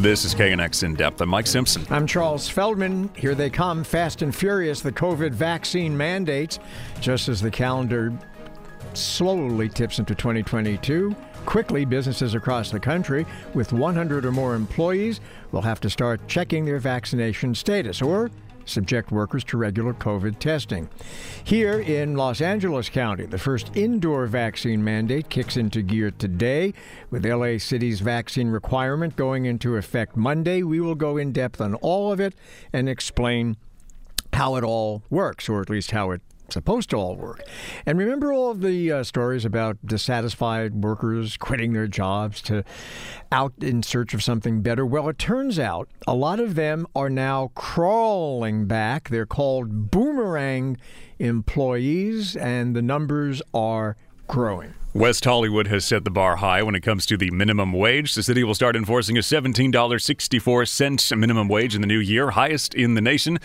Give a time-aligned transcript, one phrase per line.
[0.00, 1.22] This is KNX In Depth.
[1.22, 1.86] I'm Mike Simpson.
[1.88, 3.08] I'm Charles Feldman.
[3.16, 6.58] Here they come, fast and furious, the COVID vaccine mandates,
[7.00, 8.12] just as the calendar
[8.92, 11.16] slowly tips into 2022.
[11.46, 13.24] Quickly, businesses across the country
[13.54, 15.20] with 100 or more employees
[15.50, 18.30] will have to start checking their vaccination status or
[18.66, 20.88] subject workers to regular COVID testing.
[21.42, 26.74] Here in Los Angeles County, the first indoor vaccine mandate kicks into gear today,
[27.10, 30.62] with LA City's vaccine requirement going into effect Monday.
[30.62, 32.34] We will go in depth on all of it
[32.72, 33.56] and explain
[34.32, 36.20] how it all works, or at least how it
[36.52, 37.42] supposed to all work.
[37.84, 42.64] And remember all of the uh, stories about dissatisfied workers quitting their jobs to
[43.32, 44.86] out in search of something better?
[44.86, 49.08] Well, it turns out a lot of them are now crawling back.
[49.08, 50.76] They're called boomerang
[51.18, 54.74] employees, and the numbers are growing.
[54.96, 58.14] West Hollywood has set the bar high when it comes to the minimum wage.
[58.14, 62.94] The city will start enforcing a $17.64 minimum wage in the new year, highest in
[62.94, 63.38] the nation.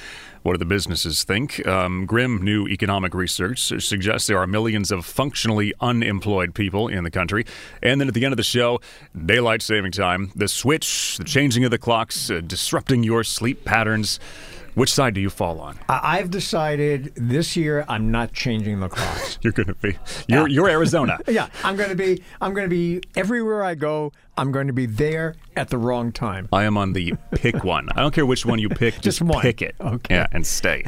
[0.44, 1.68] What do the businesses think?
[1.68, 7.12] Um, grim new economic research suggests there are millions of functionally unemployed people in the
[7.12, 7.46] country.
[7.84, 8.80] And then at the end of the show,
[9.26, 14.22] daylight saving time, the switch, the changing of the clocks, uh, disrupting your sleep patterns.
[14.76, 15.78] Which side do you fall on?
[15.90, 19.38] I've decided this year I'm not changing the clocks.
[19.42, 19.98] you're going to be.
[20.28, 21.20] You're, you're Arizona.
[21.28, 22.24] yeah, I'm going to be.
[22.40, 24.14] I'm going to be everywhere I go.
[24.38, 26.48] I'm going to be there at the wrong time.
[26.54, 27.90] I am on the pick one.
[27.96, 28.96] I don't care which one you pick.
[28.96, 29.42] Just, just one.
[29.42, 29.76] pick it.
[29.80, 30.16] Okay.
[30.16, 30.86] Yeah, and stay.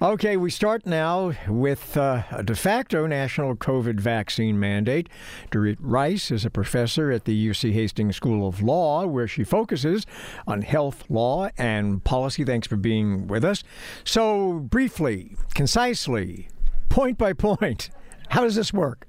[0.00, 5.08] okay, we start now with uh, a de facto national COVID vaccine mandate.
[5.50, 10.06] Dorit Reiss is a professor at the UC Hastings School of Law, where she focuses
[10.46, 12.42] on health law and policy.
[12.42, 13.62] Thanks for being with us.
[14.04, 16.48] So, briefly, concisely,
[16.88, 17.90] point by point,
[18.30, 19.06] how does this work?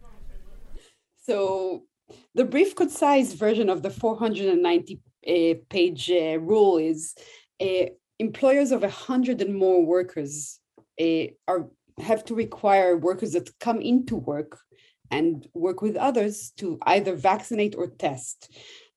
[1.23, 1.83] So,
[2.35, 7.15] the brief concise version of the 490 uh, page uh, rule is
[7.61, 7.85] uh,
[8.19, 10.59] employers of 100 and more workers
[10.99, 14.59] uh, are have to require workers that come into work
[15.11, 18.51] and work with others to either vaccinate or test.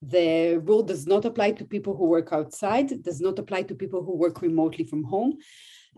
[0.06, 4.04] The rule does not apply to people who work outside, does not apply to people
[4.04, 5.38] who work remotely from home.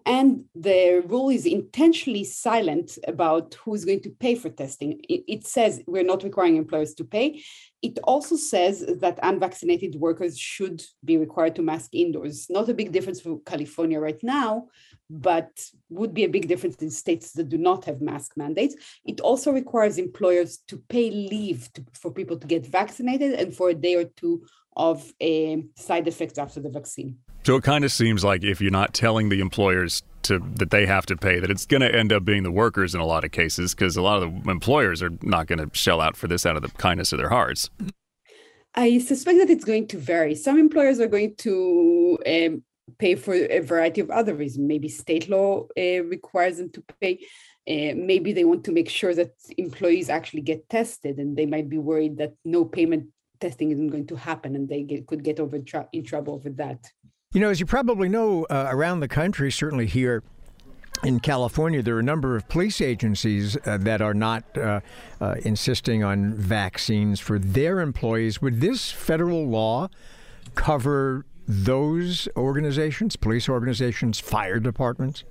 [0.07, 5.01] And the rule is intentionally silent about who's going to pay for testing.
[5.09, 7.43] It, says we're not requiring employers to pay.
[7.83, 12.47] It also says that unvaccinated workers should be required to mask indoors.
[12.49, 14.69] Not a big difference for California right now,
[15.11, 15.51] but
[15.89, 18.77] would be a big difference in states that do not have mask mandates.
[19.05, 23.71] It also requires employers to pay leave to, for people to get vaccinated and for
[23.71, 24.45] a day or two
[24.77, 27.19] of a side effects after the vaccine.
[27.45, 30.87] So it kind of seems like if you're not telling the employers to that they
[30.87, 33.25] have to pay, that it's going to end up being the workers in a lot
[33.25, 36.29] of cases because a lot of the employers are not going to shell out for
[36.29, 37.71] this out of the kindness of their hearts.
[38.75, 40.35] I suspect that it's going to vary.
[40.35, 42.63] Some employers are going to um,
[42.99, 44.67] pay for a variety of other reasons.
[44.67, 47.19] Maybe state law uh, requires them to pay.
[47.69, 51.69] Uh, maybe they want to make sure that employees actually get tested, and they might
[51.69, 53.07] be worried that no payment
[53.41, 55.59] testing isn't going to happen, and they get, could get over
[55.93, 56.79] in trouble over that.
[57.33, 60.23] You know, as you probably know, uh, around the country, certainly here
[61.05, 64.81] in California, there are a number of police agencies uh, that are not uh,
[65.21, 68.41] uh, insisting on vaccines for their employees.
[68.41, 69.89] Would this federal law
[70.55, 75.25] cover those organizations, police organizations, fire departments?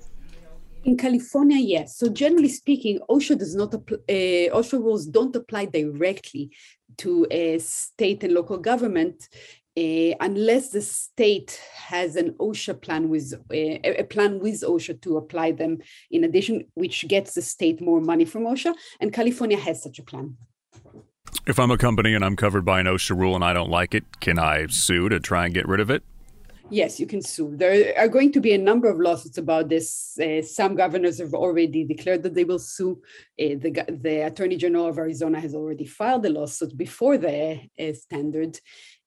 [0.83, 1.97] In California, yes.
[1.97, 6.51] So generally speaking, OSHA does not uh, OSHA rules don't apply directly
[6.97, 9.29] to a state and local government
[9.77, 15.17] uh, unless the state has an OSHA plan with uh, a plan with OSHA to
[15.17, 15.77] apply them
[16.09, 20.03] in addition, which gets the state more money from OSHA, and California has such a
[20.03, 20.35] plan.
[21.45, 23.93] If I'm a company and I'm covered by an OSHA rule and I don't like
[23.93, 26.03] it, can I sue to try and get rid of it?
[26.69, 27.53] Yes, you can sue.
[27.55, 30.19] There are going to be a number of lawsuits about this.
[30.19, 33.01] Uh, some governors have already declared that they will sue.
[33.39, 37.93] Uh, the, the Attorney General of Arizona has already filed a lawsuit before the uh,
[37.93, 38.59] standard,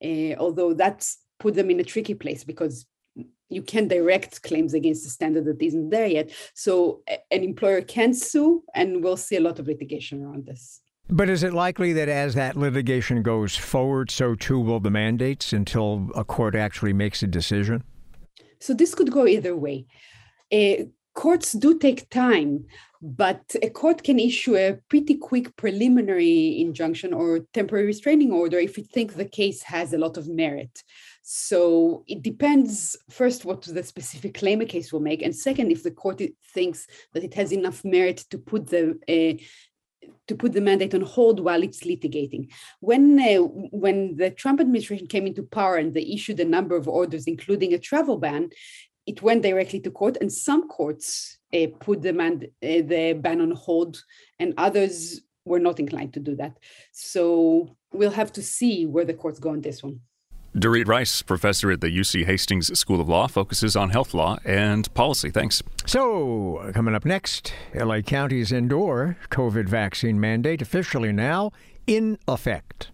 [0.02, 2.87] uh, although that's put them in a tricky place because
[3.50, 6.31] you can direct claims against the standard that isn't there yet.
[6.55, 10.81] So an employer can sue, and we'll see a lot of litigation around this.
[11.12, 15.52] But is it likely that as that litigation goes forward, so too will the mandates
[15.52, 17.82] until a court actually makes a decision?
[18.60, 19.86] So this could go either way.
[20.52, 20.84] Uh,
[21.14, 22.66] courts do take time,
[23.02, 28.78] but a court can issue a pretty quick preliminary injunction or temporary restraining order if
[28.78, 30.84] it thinks the case has a lot of merit.
[31.22, 35.82] So it depends first what the specific claim a case will make, and second, if
[35.82, 36.22] the court
[36.54, 39.42] thinks that it has enough merit to put the uh,
[40.26, 42.49] to put the mandate on hold while it's litigating.
[42.81, 43.43] When uh,
[43.85, 47.75] when the Trump administration came into power and they issued a number of orders, including
[47.75, 48.50] a travel ban,
[49.06, 53.41] it went directly to court, and some courts uh, put the, man, uh, the ban
[53.41, 54.02] on hold,
[54.38, 56.56] and others were not inclined to do that.
[56.93, 60.00] So we'll have to see where the courts go on this one.
[60.56, 64.93] Dorit Reiss, professor at the UC Hastings School of Law, focuses on health law and
[64.94, 65.31] policy.
[65.31, 65.62] Thanks.
[65.87, 71.52] So, coming up next, LA County's indoor COVID vaccine mandate officially now
[71.87, 72.91] in effect.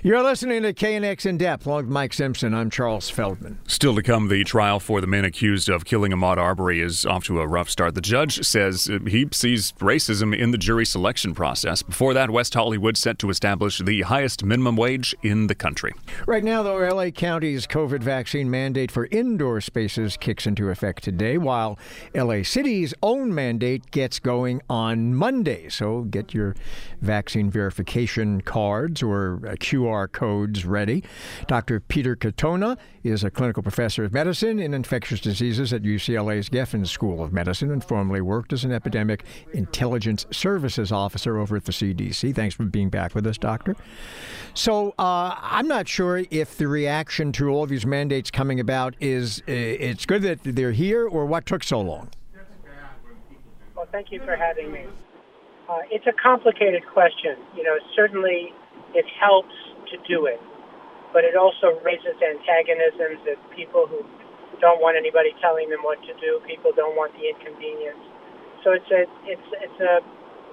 [0.00, 2.54] You're listening to KNX In Depth, along with Mike Simpson.
[2.54, 3.58] I'm Charles Feldman.
[3.66, 7.24] Still to come, the trial for the man accused of killing Ahmaud Arbery is off
[7.24, 7.96] to a rough start.
[7.96, 11.82] The judge says uh, he sees racism in the jury selection process.
[11.82, 15.92] Before that, West Hollywood set to establish the highest minimum wage in the country.
[16.28, 21.38] Right now, though, LA County's COVID vaccine mandate for indoor spaces kicks into effect today,
[21.38, 21.76] while
[22.14, 25.68] LA City's own mandate gets going on Monday.
[25.68, 26.54] So get your
[27.00, 31.02] vaccine verification cards or QR QR codes ready.
[31.46, 31.80] Dr.
[31.80, 37.22] Peter Katona is a clinical professor of medicine in infectious diseases at UCLA's Geffen School
[37.22, 42.34] of Medicine and formerly worked as an epidemic intelligence services officer over at the CDC.
[42.34, 43.76] Thanks for being back with us, Doctor.
[44.54, 48.94] So uh, I'm not sure if the reaction to all of these mandates coming about
[49.00, 52.10] is uh, it's good that they're here or what took so long.
[53.74, 54.86] Well, thank you for having me.
[55.68, 57.36] Uh, it's a complicated question.
[57.56, 58.52] You know, certainly
[58.94, 59.54] it helps
[59.90, 60.40] to do it.
[61.12, 64.04] But it also raises antagonisms that people who
[64.60, 68.00] don't want anybody telling them what to do, people don't want the inconvenience.
[68.64, 70.02] So it's a it's it's a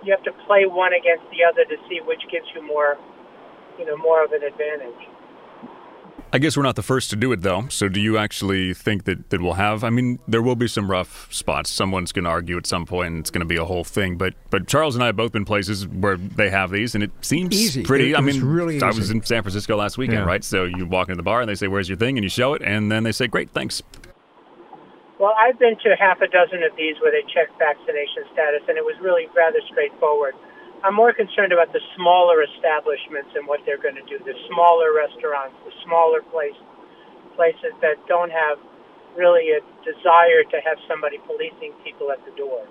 [0.06, 2.98] you have to play one against the other to see which gives you more
[3.80, 5.02] you know more of an advantage.
[6.34, 7.68] I guess we're not the first to do it, though.
[7.70, 9.84] So, do you actually think that, that we'll have?
[9.84, 11.70] I mean, there will be some rough spots.
[11.70, 14.18] Someone's going to argue at some point, and it's going to be a whole thing.
[14.18, 17.12] But but Charles and I have both been places where they have these, and it
[17.22, 17.84] seems easy.
[17.84, 18.12] pretty.
[18.12, 20.26] It, I mean, really I was in San Francisco last weekend, yeah.
[20.26, 20.44] right?
[20.44, 22.54] So you walk into the bar, and they say, "Where's your thing?" and you show
[22.54, 23.82] it, and then they say, "Great, thanks."
[25.20, 28.78] Well, I've been to half a dozen of these where they check vaccination status, and
[28.78, 30.36] it was really rather straightforward.
[30.86, 34.94] I'm more concerned about the smaller establishments and what they're going to do, the smaller
[34.94, 36.62] restaurants, the smaller places
[37.36, 38.58] places that don't have
[39.18, 42.66] really a desire to have somebody policing people at the door.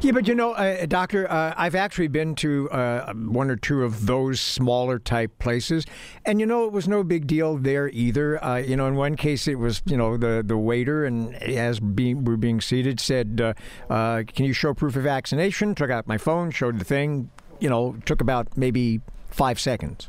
[0.00, 3.82] Yeah, but you know, uh, Doctor, uh, I've actually been to uh, one or two
[3.82, 5.84] of those smaller type places,
[6.24, 8.42] and you know, it was no big deal there either.
[8.42, 11.80] Uh, you know, in one case, it was you know the the waiter, and as
[11.80, 13.52] being we're being seated, said, uh,
[13.92, 17.30] uh, "Can you show proof of vaccination?" Took out my phone, showed the thing.
[17.60, 20.08] You know, took about maybe five seconds.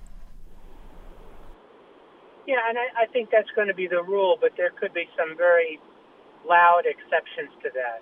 [2.48, 5.08] Yeah, and I, I think that's going to be the rule, but there could be
[5.16, 5.80] some very
[6.48, 8.02] loud exceptions to that.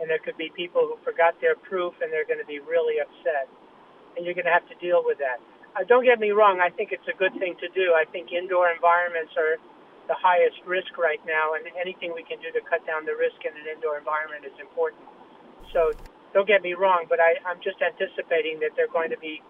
[0.00, 2.96] And there could be people who forgot their proof and they're going to be really
[3.02, 3.50] upset.
[4.16, 5.42] And you're going to have to deal with that.
[5.76, 7.92] Uh, don't get me wrong, I think it's a good thing to do.
[7.94, 9.60] I think indoor environments are
[10.08, 13.38] the highest risk right now, and anything we can do to cut down the risk
[13.46, 15.06] in an indoor environment is important.
[15.70, 15.94] So
[16.32, 19.42] don't get me wrong, but I, I'm just anticipating that there are going to be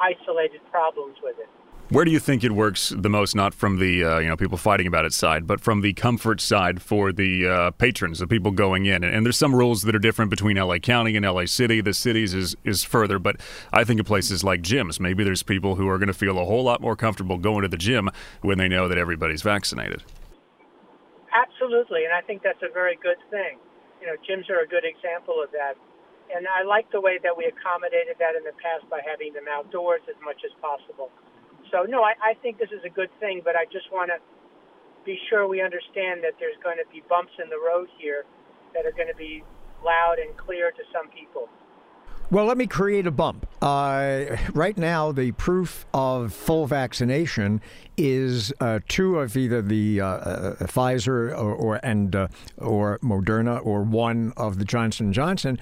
[0.00, 1.48] isolated problems with it.
[1.92, 3.34] Where do you think it works the most?
[3.34, 6.40] Not from the uh, you know people fighting about it side, but from the comfort
[6.40, 9.04] side for the uh, patrons, the people going in.
[9.04, 11.82] And, and, there's some rules that are different between LA County and LA City.
[11.82, 13.36] The cities is is further, but
[13.74, 15.00] I think of places like gyms.
[15.00, 17.68] Maybe there's people who are going to feel a whole lot more comfortable going to
[17.68, 18.08] the gym
[18.40, 20.02] when they know that everybody's vaccinated.
[21.30, 23.58] Absolutely, and I think that's a very good thing.
[24.00, 25.76] You know, gyms are a good example of that.
[26.30, 29.50] And I like the way that we accommodated that in the past by having them
[29.50, 31.10] outdoors as much as possible.
[31.70, 34.20] So no, I, I think this is a good thing, but I just want to
[35.04, 38.24] be sure we understand that there's going to be bumps in the road here
[38.74, 39.42] that are going to be
[39.84, 41.48] loud and clear to some people.
[42.32, 43.46] Well, let me create a bump.
[43.60, 47.60] Uh, right now, the proof of full vaccination
[47.98, 53.60] is uh, two of either the uh, uh Pfizer or, or and uh, or Moderna
[53.62, 55.60] or one of the Johnson Johnson.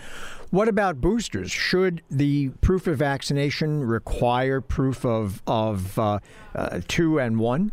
[0.51, 1.53] What about boosters?
[1.53, 6.19] Should the proof of vaccination require proof of of uh,
[6.89, 7.71] two and one?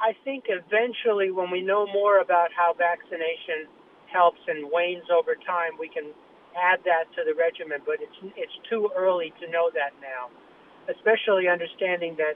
[0.00, 3.70] I think eventually, when we know more about how vaccination
[4.10, 6.10] helps and wanes over time, we can
[6.56, 10.26] add that to the regimen, but it's it's too early to know that now,
[10.90, 12.34] especially understanding that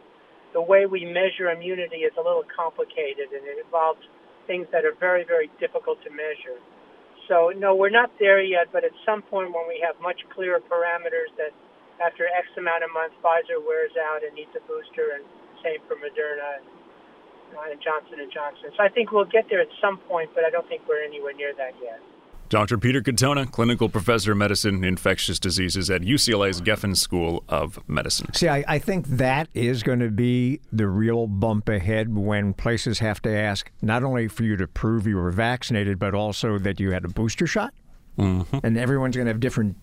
[0.52, 4.02] the way we measure immunity is a little complicated and it involves
[4.46, 6.62] things that are very very difficult to measure.
[7.28, 10.60] So no, we're not there yet, but at some point when we have much clearer
[10.60, 11.52] parameters that
[12.04, 15.24] after X amount of months Pfizer wears out and needs a booster, and
[15.64, 16.58] same for Moderna.
[17.54, 18.72] uh, and Johnson and Johnson.
[18.76, 21.34] So I think we'll get there at some point, but I don't think we're anywhere
[21.34, 22.00] near that yet.
[22.52, 22.76] Dr.
[22.76, 28.30] Peter Katona, clinical professor of medicine, infectious diseases at UCLA's Geffen School of Medicine.
[28.34, 32.98] See, I, I think that is going to be the real bump ahead when places
[32.98, 36.78] have to ask not only for you to prove you were vaccinated, but also that
[36.78, 37.72] you had a booster shot.
[38.18, 38.58] Mm-hmm.
[38.62, 39.78] And everyone's going to have different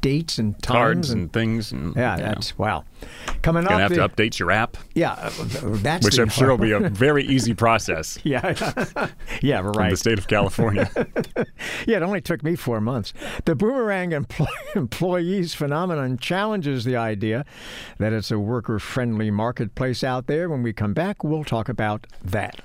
[0.00, 1.72] dates and times cards and, and things.
[1.72, 2.84] And, yeah, that's wow.
[3.42, 4.76] Coming You're up, have the, to update your app.
[4.94, 5.30] Yeah, uh,
[5.62, 8.18] that's which I'm sure will be a very easy process.
[8.24, 8.54] yeah,
[9.42, 9.86] yeah, right.
[9.86, 10.90] In the state of California.
[11.86, 13.12] yeah, it only took me four months.
[13.44, 17.44] The boomerang employ- employees phenomenon challenges the idea
[17.98, 20.48] that it's a worker-friendly marketplace out there.
[20.48, 22.60] When we come back, we'll talk about that.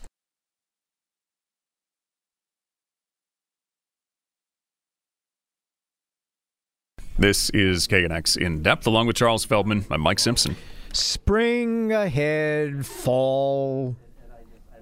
[7.17, 9.85] This is KNX in depth, along with Charles Feldman.
[9.91, 10.55] I'm Mike Simpson.
[10.93, 13.95] Spring ahead, fall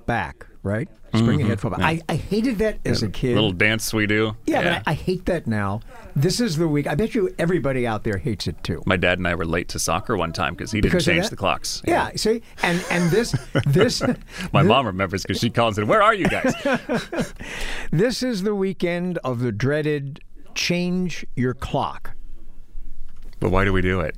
[0.05, 0.88] back, right?
[1.09, 1.45] Spring mm-hmm.
[1.45, 1.79] ahead, fall back.
[1.79, 1.88] Yeah.
[1.88, 3.33] I, I hated that as a kid.
[3.33, 4.36] Little dance we do.
[4.45, 4.63] Yeah, yeah.
[4.63, 5.81] but I, I, hate that now.
[6.15, 6.88] This is the week.
[6.88, 8.83] I bet you everybody out there hates it too.
[8.86, 11.29] My dad and I were late to soccer one time because he didn't because change
[11.29, 11.81] the clocks.
[11.86, 12.09] Yeah.
[12.09, 13.31] yeah, see, and and this
[13.67, 14.01] this.
[14.53, 15.88] My this, mom remembers because she calls it.
[15.88, 16.53] Where are you guys?
[17.91, 20.19] this is the weekend of the dreaded
[20.53, 22.15] change your clock.
[23.39, 24.15] But why do we do it?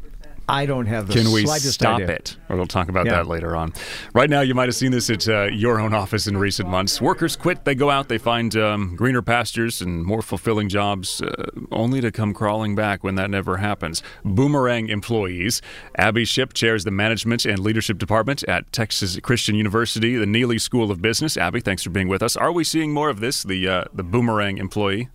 [0.52, 2.16] I don't have the Can we stop idea.
[2.16, 2.36] it?
[2.50, 3.14] Or we'll talk about yeah.
[3.14, 3.74] that later on.
[4.14, 7.00] Right now, you might have seen this at uh, your own office in recent months.
[7.00, 11.46] Workers quit, they go out, they find um, greener pastures and more fulfilling jobs, uh,
[11.72, 14.04] only to come crawling back when that never happens.
[14.26, 15.62] Boomerang employees.
[15.98, 20.92] Abbie Shipp chairs the management and leadership department at Texas Christian University, the Neeley School
[20.92, 21.38] of Business.
[21.38, 22.36] Abbie, thanks for being with us.
[22.36, 25.10] Are we seeing more of this, the, uh, the boomerang employee?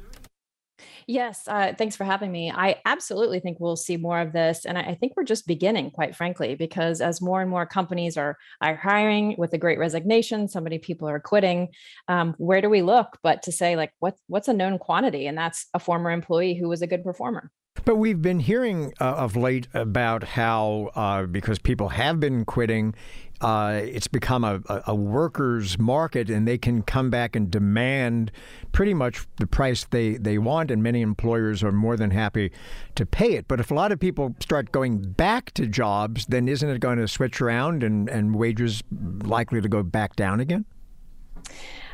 [1.09, 2.51] Yes, uh, thanks for having me.
[2.51, 5.93] I absolutely think we'll see more of this, and I, I, think we're just beginning,
[5.93, 10.49] quite frankly, because as more and more companies are are hiring with the Great Resignation,
[10.49, 11.69] so many people are quitting.
[12.09, 13.19] Um, where do we look?
[13.23, 16.69] But to say like what's what's a known quantity, and that's a former employee who
[16.69, 17.53] was a good performer.
[17.85, 22.95] But we've been hearing uh, of late about how, uh, because people have been quitting,
[23.41, 28.33] uh, it's become a, a, workers' market, and they can come back and demand
[28.73, 32.51] pretty much the price they, they want, and many employers are more than happy
[32.95, 33.47] to pay it.
[33.47, 36.99] But if a lot of people start going back to jobs, then isn't it going
[36.99, 40.65] to switch around and, and wages likely to go back down again?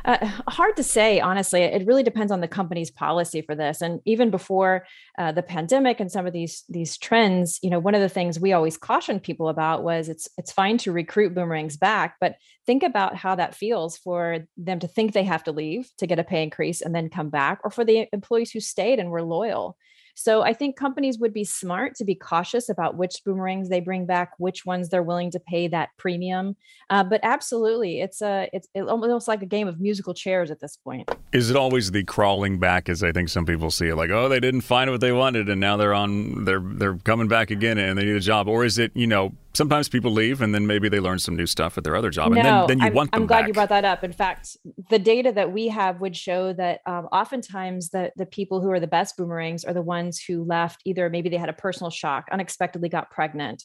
[0.05, 0.17] Uh,
[0.49, 1.61] hard to say, honestly.
[1.61, 3.81] It really depends on the company's policy for this.
[3.81, 4.85] And even before
[5.17, 8.37] uh, the pandemic and some of these these trends, you know, one of the things
[8.37, 12.83] we always cautioned people about was it's it's fine to recruit boomerangs back, but think
[12.83, 16.23] about how that feels for them to think they have to leave to get a
[16.23, 19.77] pay increase and then come back, or for the employees who stayed and were loyal.
[20.15, 24.05] So I think companies would be smart to be cautious about which boomerangs they bring
[24.05, 26.55] back, which ones they're willing to pay that premium.
[26.89, 30.77] Uh, but absolutely, it's a it's almost like a game of musical chairs at this
[30.77, 31.09] point.
[31.31, 34.29] Is it always the crawling back, as I think some people see it, like oh
[34.29, 37.77] they didn't find what they wanted and now they're on they're they're coming back again
[37.77, 40.65] and they need a job, or is it you know sometimes people leave and then
[40.65, 42.85] maybe they learn some new stuff at their other job no, and then, then you
[42.87, 43.47] I'm, want them I'm glad back.
[43.47, 44.03] you brought that up.
[44.03, 44.57] In fact,
[44.89, 48.79] the data that we have would show that um, oftentimes the, the people who are
[48.79, 52.27] the best boomerangs are the ones who left either maybe they had a personal shock,
[52.31, 53.63] unexpectedly got pregnant,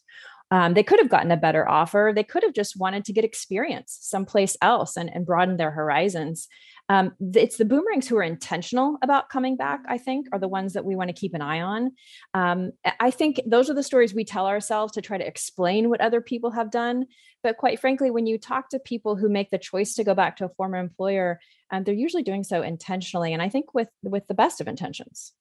[0.51, 2.13] um, they could have gotten a better offer.
[2.15, 6.49] They could have just wanted to get experience someplace else and, and broaden their horizons.
[6.89, 10.73] Um, it's the boomerangs who are intentional about coming back, I think, are the ones
[10.73, 11.93] that we want to keep an eye on.
[12.33, 16.01] Um, I think those are the stories we tell ourselves to try to explain what
[16.01, 17.07] other people have done.
[17.43, 20.37] But quite frankly, when you talk to people who make the choice to go back
[20.39, 21.41] to a former employer,
[21.71, 25.35] um, they're usually doing so intentionally, and I think with with the best of intentions.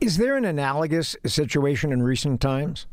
[0.00, 2.86] Is there an analogous situation in recent times?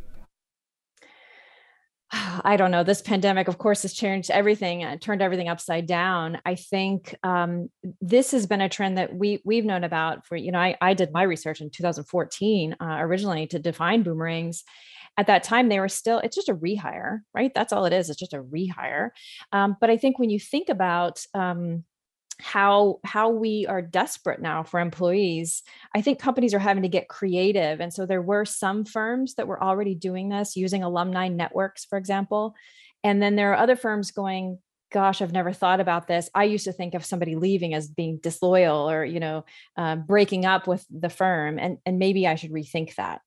[2.43, 2.83] I don't know.
[2.83, 6.39] This pandemic, of course, has changed everything, uh, turned everything upside down.
[6.45, 7.69] I think um,
[8.01, 10.35] this has been a trend that we we've known about for.
[10.35, 14.63] You know, I, I did my research in 2014 uh, originally to define boomerangs.
[15.15, 16.19] At that time, they were still.
[16.19, 17.51] It's just a rehire, right?
[17.53, 18.09] That's all it is.
[18.09, 19.09] It's just a rehire.
[19.51, 21.83] Um, but I think when you think about um,
[22.39, 25.63] how how we are desperate now for employees.
[25.95, 29.47] I think companies are having to get creative and so there were some firms that
[29.47, 32.55] were already doing this using alumni networks for example
[33.03, 34.59] and then there are other firms going
[34.91, 36.29] gosh i've never thought about this.
[36.33, 39.45] I used to think of somebody leaving as being disloyal or you know
[39.77, 43.21] uh, breaking up with the firm and and maybe i should rethink that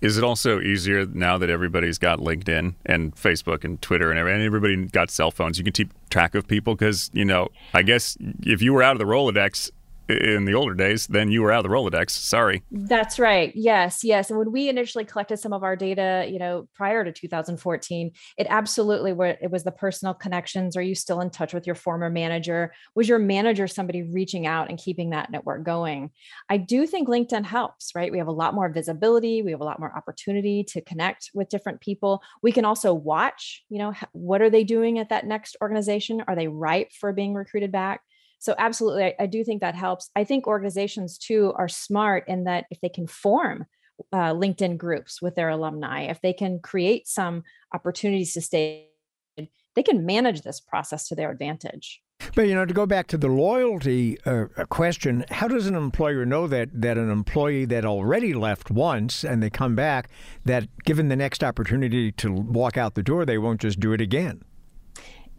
[0.00, 4.86] is it also easier now that everybody's got LinkedIn and Facebook and Twitter and everybody
[4.86, 5.58] got cell phones?
[5.58, 8.92] You can keep track of people because, you know, I guess if you were out
[8.92, 9.70] of the Rolodex,
[10.08, 12.10] in the older days, then you were out of the Rolodex.
[12.10, 12.62] Sorry.
[12.70, 13.52] That's right.
[13.54, 14.30] Yes, yes.
[14.30, 18.46] And when we initially collected some of our data, you know, prior to 2014, it
[18.48, 20.76] absolutely were it was the personal connections.
[20.76, 22.72] Are you still in touch with your former manager?
[22.94, 26.10] Was your manager somebody reaching out and keeping that network going?
[26.48, 28.10] I do think LinkedIn helps, right?
[28.10, 31.48] We have a lot more visibility, we have a lot more opportunity to connect with
[31.48, 32.22] different people.
[32.42, 36.22] We can also watch, you know, what are they doing at that next organization?
[36.26, 38.00] Are they ripe for being recruited back?
[38.38, 40.10] So absolutely, I, I, do think that helps.
[40.14, 43.66] I think organizations too are smart in that if they can form
[44.12, 47.42] uh, LinkedIn groups with their alumni, if they can create some
[47.74, 48.88] opportunities to stay,
[49.36, 52.00] they can manage this process to their advantage.
[52.34, 56.24] But you know, to go back to the loyalty uh, question, how does an employer
[56.24, 60.10] know that that an employee that already left once and they come back,
[60.44, 64.00] that given the next opportunity to walk out the door, they won't just do it
[64.00, 64.42] again?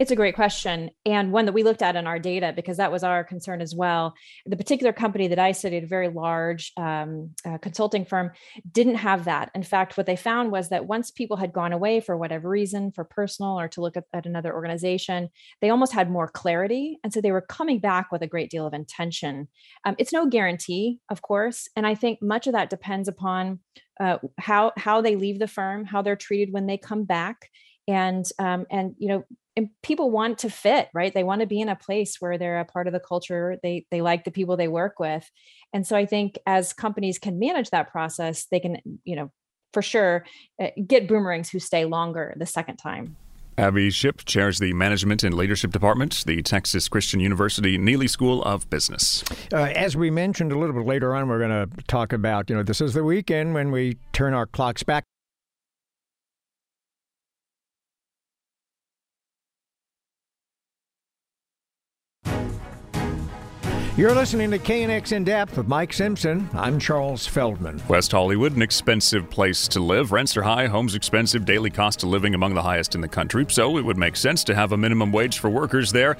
[0.00, 2.90] It's a great question, and one that we looked at in our data because that
[2.90, 4.14] was our concern as well.
[4.46, 8.30] The particular company that I studied, a very large um, uh, consulting firm,
[8.72, 9.50] didn't have that.
[9.54, 12.92] In fact, what they found was that once people had gone away for whatever reason,
[12.92, 15.28] for personal or to look at, at another organization,
[15.60, 18.66] they almost had more clarity, and so they were coming back with a great deal
[18.66, 19.48] of intention.
[19.84, 23.60] Um, it's no guarantee, of course, and I think much of that depends upon
[24.00, 27.50] uh, how how they leave the firm, how they're treated when they come back,
[27.86, 29.24] and um, and you know
[29.60, 31.12] and people want to fit right?
[31.12, 33.84] They want to be in a place where they're a part of the culture they
[33.90, 35.30] they like the people they work with.
[35.72, 39.30] And so i think as companies can manage that process they can you know
[39.72, 40.24] for sure
[40.58, 43.16] eh, get boomerangs who stay longer the second time.
[43.58, 48.70] Abbie Shipp chairs the Management and Leadership Department, the Texas Christian University Neeley School of
[48.70, 49.22] Business.
[49.52, 52.56] Uh, as we mentioned a little bit later on, we're going to talk about, you
[52.56, 55.04] know, this is the weekend when we turn our clocks back
[64.00, 66.48] You're listening to KNX In Depth with Mike Simpson.
[66.54, 67.82] I'm Charles Feldman.
[67.86, 70.10] West Hollywood, an expensive place to live.
[70.10, 73.44] Rents are high, homes expensive, daily cost of living among the highest in the country.
[73.50, 76.16] So it would make sense to have a minimum wage for workers there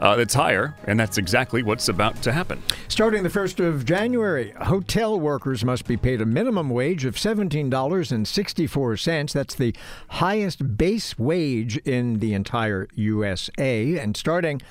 [0.00, 2.60] uh, that's higher, and that's exactly what's about to happen.
[2.88, 9.32] Starting the 1st of January, hotel workers must be paid a minimum wage of $17.64.
[9.32, 9.74] That's the
[10.08, 13.98] highest base wage in the entire USA.
[13.98, 14.62] And starting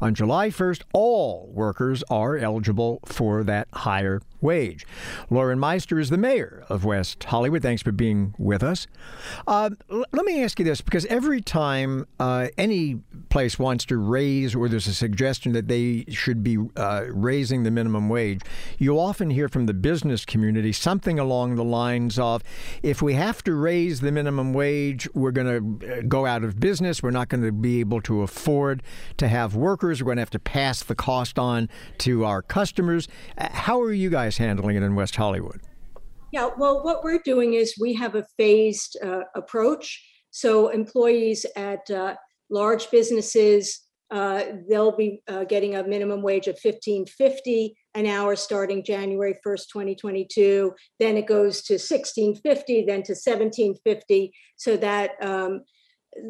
[0.00, 4.86] on July 1st, all workers are eligible for that higher wage.
[5.30, 7.62] Lauren Meister is the mayor of West Hollywood.
[7.62, 8.86] Thanks for being with us.
[9.46, 13.96] Uh, l- let me ask you this because every time uh, any place wants to
[13.96, 18.42] raise or there's a suggestion that they should be uh, raising the minimum wage,
[18.78, 22.44] you often hear from the business community something along the lines of
[22.84, 26.60] if we have to raise the minimum wage, we're going to uh, go out of
[26.60, 27.02] business.
[27.02, 28.84] We're not going to be able to afford
[29.16, 30.00] to have workers.
[30.00, 33.08] We're going to have to pass the cost on to our customers.
[33.36, 34.38] Uh, how are you guys?
[34.38, 35.60] handling it in West Hollywood?
[36.32, 40.04] Yeah, well, what we're doing is we have a phased uh, approach.
[40.30, 42.14] So employees at uh,
[42.50, 48.84] large businesses, uh, they'll be uh, getting a minimum wage of 1550 an hour starting
[48.84, 50.72] January 1st, 2022.
[50.98, 55.62] Then it goes to 1650, then to 1750, so that um,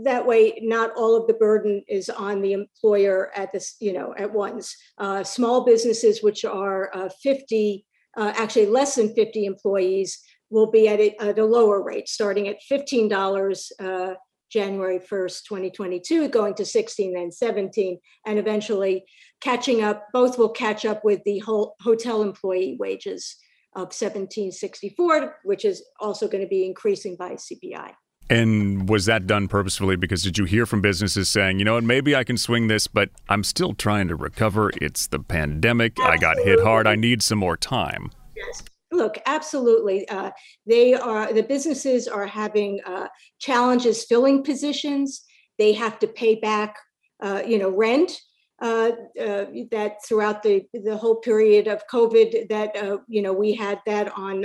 [0.02, 4.12] that way not all of the burden is on the employer at this you know
[4.18, 7.86] at once uh, small businesses which are uh, 50
[8.16, 10.18] uh, actually less than 50 employees
[10.50, 14.14] will be at a, at a lower rate, starting at $15 uh,
[14.50, 19.04] January 1st, 2022, going to 16, then 17, and eventually
[19.40, 20.06] catching up.
[20.12, 23.36] Both will catch up with the whole hotel employee wages
[23.74, 27.92] of 1764, which is also going to be increasing by CPI.
[28.30, 29.96] And was that done purposefully?
[29.96, 32.86] Because did you hear from businesses saying, you know what, maybe I can swing this,
[32.86, 34.70] but I'm still trying to recover.
[34.82, 35.92] It's the pandemic.
[35.98, 36.16] Absolutely.
[36.16, 36.86] I got hit hard.
[36.86, 38.10] I need some more time.
[38.36, 38.64] Yes.
[38.98, 40.08] Look, absolutely.
[40.08, 40.32] Uh,
[40.66, 43.06] they are the businesses are having uh,
[43.38, 45.24] challenges filling positions.
[45.56, 46.74] They have to pay back,
[47.22, 48.20] uh, you know, rent
[48.60, 53.54] uh, uh, that throughout the, the whole period of COVID that uh, you know we
[53.54, 54.36] had that on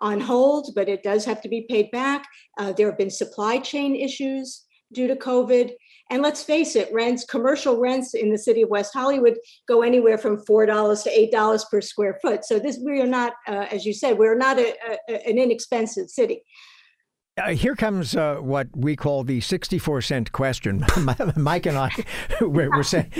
[0.00, 2.26] on hold, but it does have to be paid back.
[2.76, 5.72] There have been supply chain issues due to COVID,
[6.10, 10.18] and let's face it, rents commercial rents in the city of West Hollywood go anywhere
[10.18, 12.44] from four dollars to eight dollars per square foot.
[12.44, 14.74] So this we are not, uh, as you said, we're not a,
[15.08, 16.42] a, an inexpensive city.
[17.38, 20.84] Uh, here comes uh, what we call the 64 cent question.
[21.36, 21.92] Mike and I
[22.40, 23.12] were, were, saying,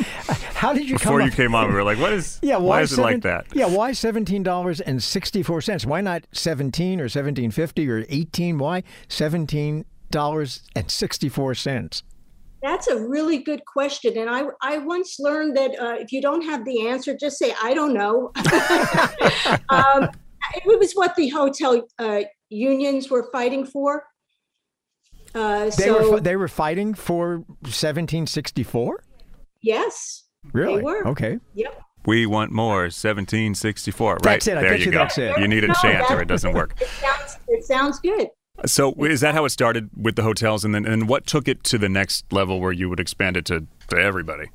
[0.55, 0.99] how did you come?
[0.99, 3.05] Before come you came on, we were like, what is, yeah, why, why is seven,
[3.05, 3.47] it like that?
[3.55, 5.87] Yeah, why $17.64?
[5.87, 8.59] Why not 17 or 1750 or 18?
[8.59, 12.03] Why $17.64?
[12.63, 14.19] That's a really good question.
[14.19, 17.55] And I, I once learned that uh, if you don't have the answer, just say,
[17.63, 18.33] I don't know.
[19.69, 20.11] um,
[20.55, 24.05] it was what the hotel uh, unions were fighting for.
[25.35, 29.05] Uh, they, so, were, they were fighting for 1764?
[29.63, 30.25] Yes.
[30.53, 30.83] Really?
[30.83, 31.07] were.
[31.09, 31.39] Okay.
[31.55, 31.83] Yep.
[32.07, 34.13] We want more 1764.
[34.13, 34.23] Right.
[34.23, 34.57] That's it.
[34.57, 34.99] I there bet you, you go.
[34.99, 35.39] that's it.
[35.39, 36.75] You need a chant or it doesn't work.
[36.81, 38.29] It sounds, it sounds good.
[38.67, 41.63] So is that how it started with the hotels, and then and what took it
[41.65, 44.51] to the next level where you would expand it to, to everybody?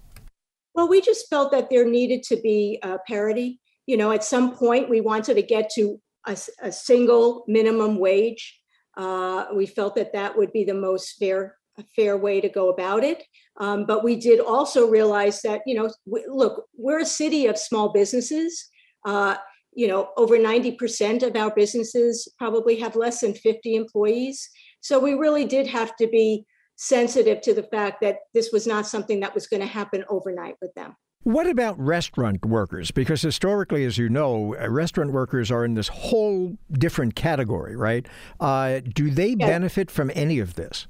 [0.76, 3.60] Well, we just felt that there needed to be uh, parity.
[3.86, 8.60] You know, at some point we wanted to get to a, a single minimum wage.
[8.98, 11.56] Uh, we felt that that would be the most fair
[11.96, 13.24] fair way to go about it.
[13.58, 17.58] Um, but we did also realize that you know, we, look, we're a city of
[17.58, 18.70] small businesses.
[19.06, 19.36] Uh,
[19.76, 24.50] you know, over 90% of our businesses probably have less than 50 employees.
[24.82, 28.88] So we really did have to be sensitive to the fact that this was not
[28.88, 30.96] something that was going to happen overnight with them.
[31.24, 32.92] What about restaurant workers?
[32.92, 38.06] Because historically, as you know, uh, restaurant workers are in this whole different category, right?
[38.42, 39.48] Uh, do they yeah.
[39.48, 40.86] benefit from any of this?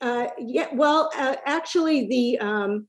[0.00, 2.86] Uh, yeah, well, uh, actually, the um,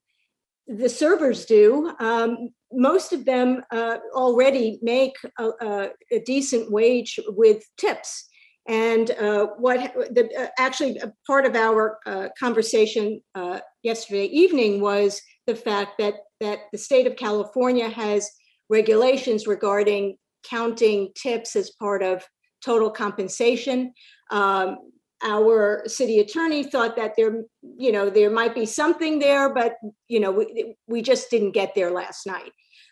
[0.68, 1.94] the servers do.
[2.00, 8.28] Um, most of them uh, already make a, a, a, decent wage with tips.
[8.68, 15.22] And uh, what the, uh, actually part of our uh, conversation uh, yesterday evening was
[15.48, 18.30] the fact that that the state of California has
[18.70, 22.24] regulations regarding counting tips as part of
[22.64, 23.94] total compensation.
[24.32, 24.78] Um,
[25.24, 27.44] our city attorney thought that there
[27.78, 29.76] you know there might be something there but
[30.08, 32.52] you know we, we just didn't get there last night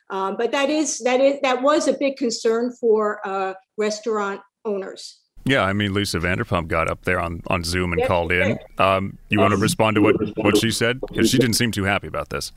[0.09, 5.19] um, but that is that is that was a big concern for uh, restaurant owners
[5.45, 8.59] yeah, I mean, Lisa Vanderpump got up there on, on Zoom and called in.
[8.77, 10.99] Um, you want to respond to what, what she said?
[11.01, 12.51] Because she didn't seem too happy about this.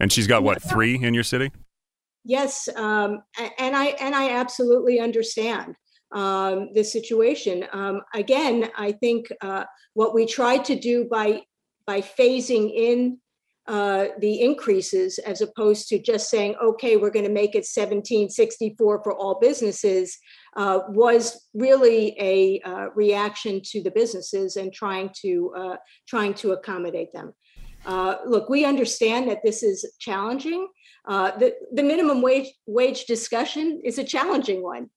[0.00, 1.50] And she's got what three in your city?
[2.24, 3.22] Yes, um,
[3.58, 5.74] and I and I absolutely understand
[6.12, 7.66] um, the situation.
[7.72, 11.42] Um, again, I think uh, what we tried to do by
[11.86, 13.18] by phasing in
[13.70, 18.74] uh, the increases as opposed to just saying, okay, we're going to make it 1764
[19.04, 20.18] for all businesses,
[20.56, 25.76] uh, was really a uh, reaction to the businesses and trying to uh,
[26.08, 27.32] trying to accommodate them.
[27.86, 30.66] Uh, look, we understand that this is challenging.
[31.06, 34.90] The, the minimum wage wage discussion is a challenging one.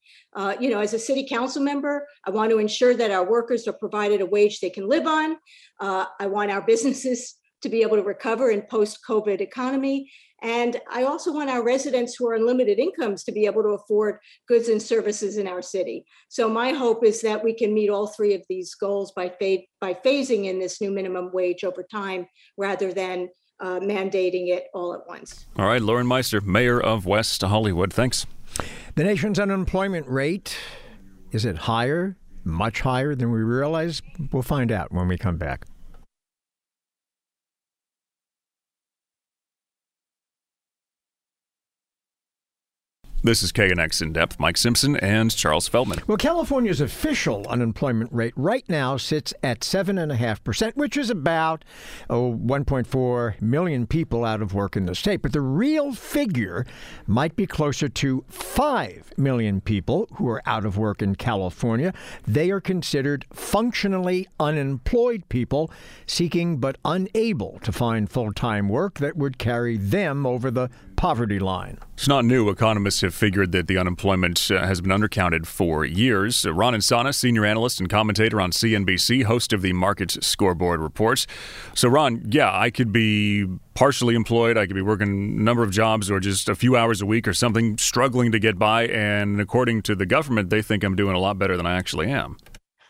[0.60, 3.74] You know, as a city council member, I want to ensure that our workers are
[3.74, 5.38] provided a wage they can live on.
[5.80, 10.12] I want our businesses to be able to recover in post-COVID economy.
[10.42, 13.70] And I also want our residents who are on limited incomes to be able to
[13.70, 16.06] afford goods and services in our city.
[16.28, 19.64] So my hope is that we can meet all three of these goals by, fa-
[19.80, 23.30] by phasing in this new minimum wage over time rather than
[23.62, 25.46] uh, mandating it all at once.
[25.58, 27.94] All right, Lauren Meister, Mayor of West Hollywood.
[27.94, 28.26] Thanks.
[28.96, 30.58] The nation's unemployment rate
[31.32, 34.02] is it higher, much higher than we realize?
[34.32, 35.66] We'll find out when we come back.
[43.26, 44.38] This is KNX In Depth.
[44.38, 46.00] Mike Simpson and Charles Feldman.
[46.08, 51.64] Well, California's official unemployment rate right now sits at 7.5%, which is about
[52.10, 55.22] oh, 1.4 million people out of work in the state.
[55.22, 56.66] But the real figure
[57.08, 61.94] might be closer to 5 million people who are out of work in California.
[62.28, 65.72] They are considered functionally unemployed people
[66.06, 70.70] seeking but unable to find full time work that would carry them over the
[71.04, 71.78] poverty line.
[71.96, 72.48] It's not new.
[72.48, 76.46] Economists have figured that the unemployment uh, has been undercounted for years.
[76.46, 81.28] Uh, Ron Insana, senior analyst and commentator on CNBC, host of the Markets Scoreboard reports.
[81.76, 84.58] So, Ron, yeah, I could be partially employed.
[84.58, 87.28] I could be working a number of jobs or just a few hours a week
[87.28, 88.88] or something, struggling to get by.
[88.88, 92.10] And according to the government, they think I'm doing a lot better than I actually
[92.12, 92.38] am.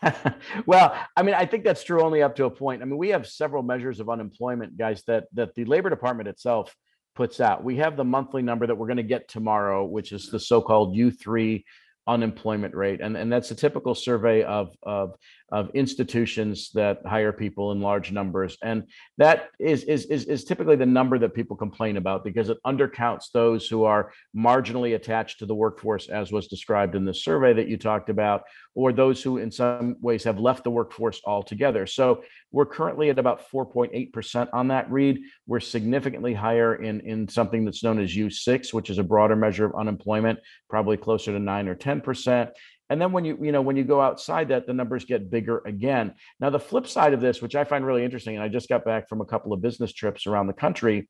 [0.66, 2.80] well, I mean, I think that's true only up to a point.
[2.80, 6.76] I mean, we have several measures of unemployment, guys, that that the Labor Department itself
[7.14, 7.64] puts out.
[7.64, 10.96] We have the monthly number that we're going to get tomorrow, which is the so-called
[10.96, 11.64] U3
[12.06, 13.00] unemployment rate.
[13.00, 15.14] And, and that's a typical survey of, of,
[15.54, 18.58] of institutions that hire people in large numbers.
[18.60, 18.88] And
[19.18, 23.26] that is, is, is, is typically the number that people complain about because it undercounts
[23.32, 27.68] those who are marginally attached to the workforce, as was described in the survey that
[27.68, 28.42] you talked about,
[28.74, 31.86] or those who in some ways have left the workforce altogether.
[31.86, 35.20] So we're currently at about 4.8% on that read.
[35.46, 39.66] We're significantly higher in, in something that's known as U6, which is a broader measure
[39.66, 42.50] of unemployment, probably closer to 9 or 10%.
[42.94, 45.62] And then when you, you know, when you go outside that, the numbers get bigger
[45.66, 46.14] again.
[46.38, 48.84] Now, the flip side of this, which I find really interesting, and I just got
[48.84, 51.08] back from a couple of business trips around the country,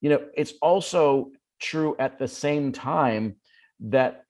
[0.00, 3.34] you know, it's also true at the same time
[3.80, 4.22] that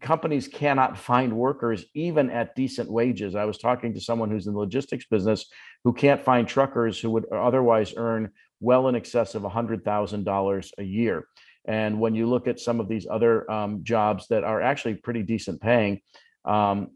[0.00, 3.34] companies cannot find workers even at decent wages.
[3.34, 5.46] I was talking to someone who's in the logistics business
[5.82, 11.24] who can't find truckers who would otherwise earn well in excess of $100,000 a year.
[11.68, 15.22] And when you look at some of these other um, jobs that are actually pretty
[15.22, 16.00] decent paying,
[16.44, 16.88] um,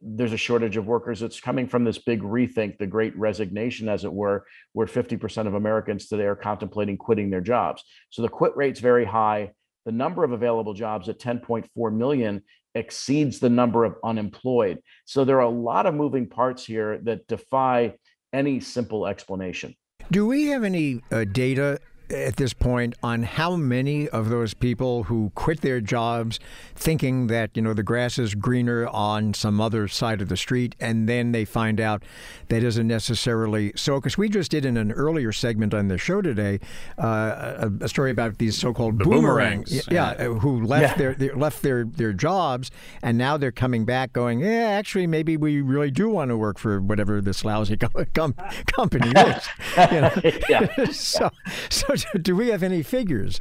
[0.00, 1.20] there's a shortage of workers.
[1.20, 5.54] It's coming from this big rethink, the great resignation, as it were, where 50% of
[5.54, 7.82] Americans today are contemplating quitting their jobs.
[8.08, 9.50] So the quit rate's very high
[9.86, 12.42] the number of available jobs at 10.4 million
[12.74, 14.78] exceeds the number of unemployed.
[15.04, 17.94] So there are a lot of moving parts here that defy
[18.32, 19.74] any simple explanation.
[20.10, 25.04] Do we have any uh, data at this point on how many of those people
[25.04, 26.40] who quit their jobs
[26.74, 30.74] thinking that you know the grass is greener on some other side of the street
[30.80, 32.02] and then they find out
[32.48, 36.20] that isn't necessarily so because we just did in an earlier segment on the show
[36.20, 36.58] today
[36.98, 39.88] uh, a, a, story about these so-called the boomerangs, boomerangs.
[39.90, 40.94] Yeah, yeah, who left yeah.
[40.96, 42.70] Their, their, left their their jobs
[43.02, 46.58] and now they're coming back going yeah actually maybe we really do want to work
[46.58, 47.76] for whatever this lousy
[48.14, 48.34] com-
[48.74, 49.48] company is
[49.92, 50.12] you know?
[50.48, 50.84] yeah.
[50.90, 51.30] so
[51.68, 53.40] so do we have any figures?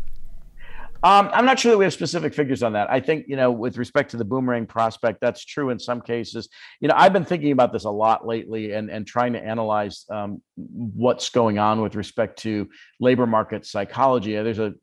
[1.01, 2.91] Um, I'm not sure that we have specific figures on that.
[2.91, 6.49] I think, you know, with respect to the boomerang prospect, that's true in some cases.
[6.81, 10.05] You know, I've been thinking about this a lot lately and, and trying to analyze
[10.09, 12.69] um, what's going on with respect to
[12.99, 14.33] labor market psychology.
[14.33, 14.73] There's a,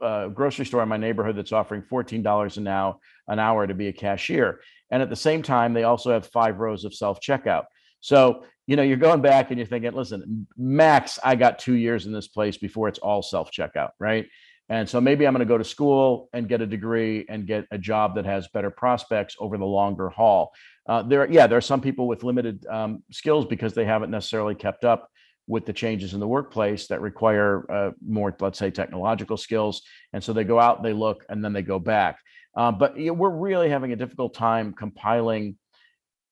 [0.00, 2.96] a grocery store in my neighborhood that's offering $14 an hour,
[3.28, 4.60] an hour to be a cashier.
[4.90, 7.64] And at the same time, they also have five rows of self checkout.
[8.00, 12.06] So, you know, you're going back and you're thinking, listen, max, I got two years
[12.06, 14.26] in this place before it's all self checkout, right?
[14.70, 17.66] And so maybe I'm going to go to school and get a degree and get
[17.70, 20.52] a job that has better prospects over the longer haul.
[20.88, 24.54] Uh, there, yeah, there are some people with limited um, skills because they haven't necessarily
[24.54, 25.10] kept up
[25.46, 29.82] with the changes in the workplace that require uh, more, let's say, technological skills.
[30.14, 32.18] And so they go out, they look, and then they go back.
[32.56, 35.56] Uh, but you know, we're really having a difficult time compiling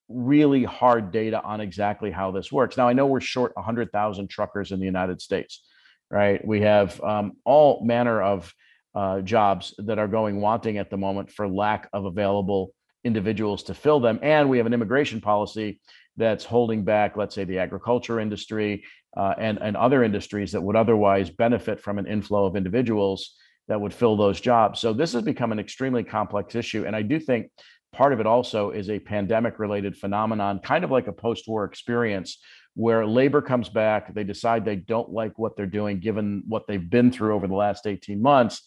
[0.09, 2.77] really hard data on exactly how this works.
[2.77, 5.63] Now, I know we're short 100,000 truckers in the United States,
[6.09, 6.45] right?
[6.45, 8.53] We have um, all manner of
[8.95, 13.73] uh, jobs that are going wanting at the moment for lack of available individuals to
[13.73, 14.19] fill them.
[14.21, 15.81] And we have an immigration policy
[16.15, 18.83] that's holding back, let's say, the agriculture industry
[19.17, 23.35] uh, and, and other industries that would otherwise benefit from an inflow of individuals
[23.67, 24.79] that would fill those jobs.
[24.79, 26.85] So this has become an extremely complex issue.
[26.85, 27.49] And I do think
[27.93, 31.63] part of it also is a pandemic related phenomenon, kind of like a post war
[31.63, 32.39] experience
[32.75, 36.89] where labor comes back, they decide they don't like what they're doing given what they've
[36.89, 38.63] been through over the last 18 months,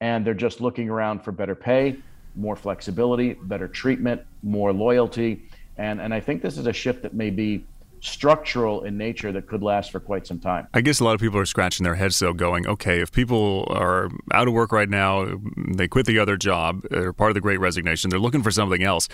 [0.00, 1.96] and they're just looking around for better pay,
[2.36, 5.48] more flexibility, better treatment, more loyalty.
[5.76, 7.66] And, and I think this is a shift that may be
[8.00, 10.68] structural in nature that could last for quite some time.
[10.74, 13.66] I guess a lot of people are scratching their heads though, going, okay, if people
[13.70, 17.40] are out of work right now, they quit the other job, they're part of the
[17.40, 19.08] great resignation, they're looking for something else.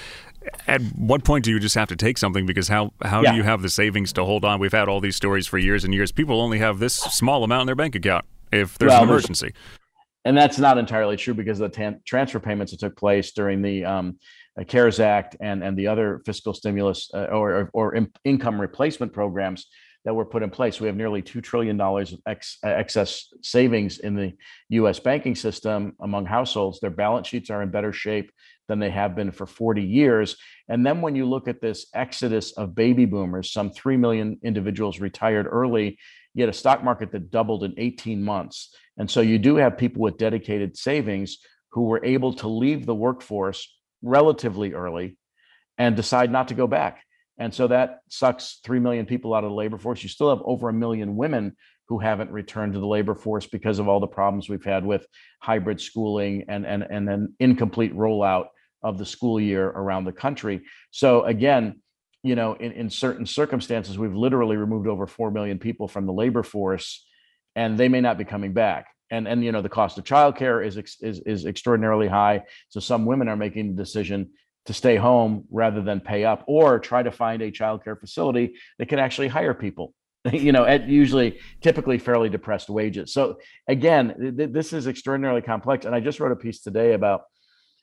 [0.67, 2.47] At what point do you just have to take something?
[2.47, 3.33] Because how, how yeah.
[3.33, 4.61] do you have the savings to hold on?
[4.61, 6.13] We've had all these stories for years and years.
[6.13, 9.53] People only have this small amount in their bank account if there's well, an emergency.
[10.25, 13.85] And that's not entirely true because the tan- transfer payments that took place during the
[13.85, 14.19] um,
[14.63, 19.67] CARES Act and and the other fiscal stimulus uh, or or, in, income replacement programs
[20.05, 20.81] that were put in place.
[20.81, 24.35] We have nearly two trillion dollars of ex, uh, excess savings in the
[24.71, 25.01] U.S.
[25.01, 26.79] banking system among households.
[26.79, 28.31] Their balance sheets are in better shape
[28.69, 30.37] than they have been for 40 years.
[30.69, 35.01] And then when you look at this exodus of baby boomers, some three million individuals
[35.01, 35.99] retired early.
[36.37, 38.75] Yet a stock market that doubled in 18 months.
[38.99, 41.39] And so you do have people with dedicated savings
[41.71, 43.73] who were able to leave the workforce
[44.05, 45.17] relatively early
[45.79, 47.03] and decide not to go back.
[47.39, 50.03] And so that sucks 3 million people out of the labor force.
[50.03, 51.57] You still have over a million women
[51.89, 55.07] who haven't returned to the labor force because of all the problems we've had with
[55.41, 58.47] hybrid schooling and, and, and an incomplete rollout
[58.83, 60.63] of the school year around the country.
[60.91, 61.81] So again,
[62.23, 66.13] you know, in, in certain circumstances, we've literally removed over 4 million people from the
[66.13, 67.05] labor force
[67.57, 70.65] and they may not be coming back and and you know the cost of childcare
[70.67, 72.43] is is is extraordinarily high.
[72.69, 74.31] So some women are making the decision
[74.67, 78.89] to stay home rather than pay up, or try to find a childcare facility that
[78.89, 79.95] can actually hire people.
[80.33, 83.13] You know, at usually typically fairly depressed wages.
[83.13, 83.37] So
[83.69, 85.85] again, th- this is extraordinarily complex.
[85.85, 87.25] And I just wrote a piece today about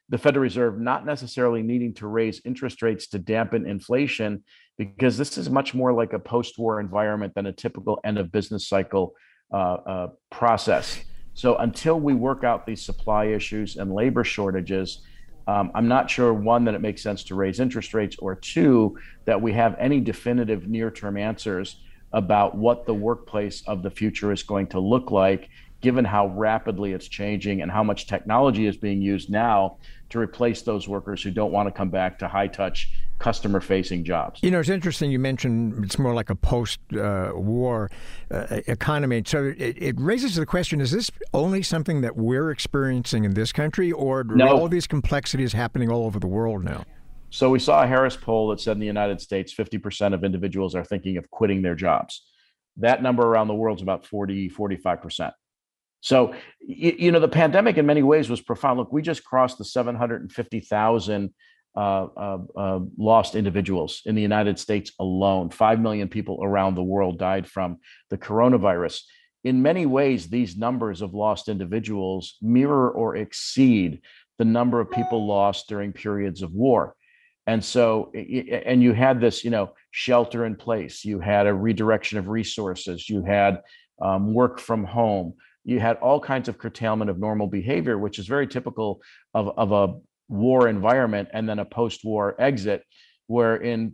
[0.09, 4.43] the Federal Reserve not necessarily needing to raise interest rates to dampen inflation,
[4.79, 8.67] because this is much more like a post-war environment than a typical end of business
[8.67, 9.13] cycle
[9.53, 10.99] uh, uh, process.
[11.33, 14.99] So until we work out these supply issues and labor shortages,
[15.47, 18.97] um, I'm not sure, one, that it makes sense to raise interest rates, or two,
[19.25, 21.77] that we have any definitive near term answers
[22.13, 26.93] about what the workplace of the future is going to look like, given how rapidly
[26.93, 29.77] it's changing and how much technology is being used now
[30.09, 32.91] to replace those workers who don't want to come back to high touch
[33.21, 34.39] customer facing jobs.
[34.41, 37.91] You know, it's interesting you mentioned it's more like a post uh, war
[38.31, 39.21] uh, economy.
[39.25, 43.51] So it, it, raises the question is this only something that we're experiencing in this
[43.53, 44.47] country, or no.
[44.47, 46.83] all these complexities happening all over the world now?
[47.29, 50.75] So we saw a Harris poll that said in the United States, 50% of individuals
[50.75, 52.23] are thinking of quitting their jobs.
[52.77, 55.31] That number around the world is about 40, 45%.
[56.01, 58.79] So, you, you know, the pandemic in many ways was profound.
[58.79, 61.33] Look, we just crossed the 750,000
[61.75, 65.49] uh, uh, uh, lost individuals in the United States alone.
[65.49, 67.77] Five million people around the world died from
[68.09, 69.01] the coronavirus.
[69.43, 74.01] In many ways, these numbers of lost individuals mirror or exceed
[74.37, 76.95] the number of people lost during periods of war.
[77.47, 82.17] And so, and you had this, you know, shelter in place, you had a redirection
[82.17, 83.61] of resources, you had
[84.01, 88.27] um, work from home, you had all kinds of curtailment of normal behavior, which is
[88.27, 89.01] very typical
[89.33, 89.99] of, of a
[90.31, 92.83] war environment and then a post-war exit,
[93.27, 93.93] where in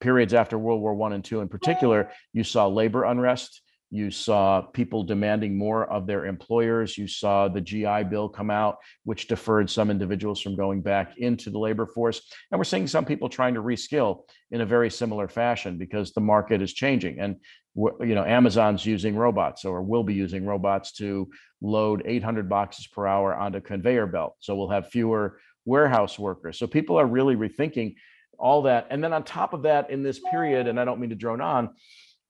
[0.00, 4.62] periods after World War One and Two in particular, you saw labor unrest, you saw
[4.62, 6.96] people demanding more of their employers.
[6.96, 11.50] You saw the GI Bill come out, which deferred some individuals from going back into
[11.50, 12.22] the labor force.
[12.50, 16.20] And we're seeing some people trying to reskill in a very similar fashion because the
[16.20, 17.18] market is changing.
[17.18, 17.36] And
[17.74, 21.28] you know, Amazon's using robots or will be using robots to
[21.60, 24.36] load 800 boxes per hour onto conveyor belt.
[24.38, 26.58] So we'll have fewer warehouse workers.
[26.58, 27.94] So people are really rethinking
[28.38, 28.86] all that.
[28.90, 31.40] And then on top of that, in this period, and I don't mean to drone
[31.40, 31.70] on,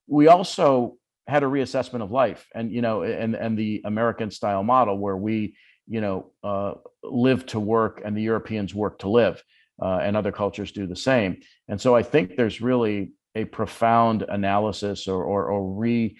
[0.06, 0.98] we also
[1.30, 5.16] had a reassessment of life and you know and and the american style model where
[5.16, 5.54] we
[5.86, 9.42] you know uh, live to work and the europeans work to live
[9.80, 14.22] uh, and other cultures do the same and so i think there's really a profound
[14.28, 16.16] analysis or or, or re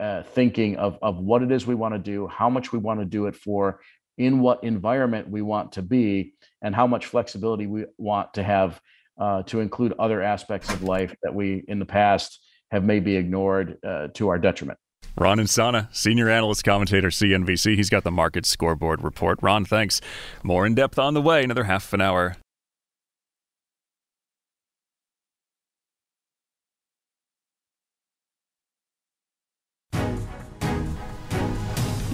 [0.00, 2.98] uh, thinking of of what it is we want to do how much we want
[2.98, 3.80] to do it for
[4.18, 8.80] in what environment we want to be and how much flexibility we want to have
[9.18, 13.78] uh, to include other aspects of life that we in the past have maybe ignored
[13.84, 14.78] uh, to our detriment.
[15.16, 17.76] Ron Insana, senior analyst commentator, CNBC.
[17.76, 19.38] He's got the market scoreboard report.
[19.42, 20.00] Ron, thanks.
[20.42, 21.44] More in depth on the way.
[21.44, 22.36] Another half an hour.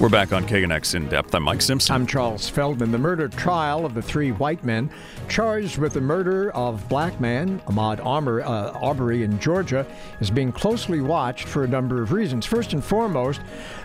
[0.01, 1.35] We're back on KNX in depth.
[1.35, 1.93] I'm Mike Simpson.
[1.93, 2.93] I'm Charles Feldman.
[2.93, 4.91] The murder trial of the three white men
[5.29, 9.85] charged with the murder of black man Ahmad Armour, uh, Arbery in Georgia
[10.21, 12.47] is being closely watched for a number of reasons.
[12.47, 13.41] First and foremost,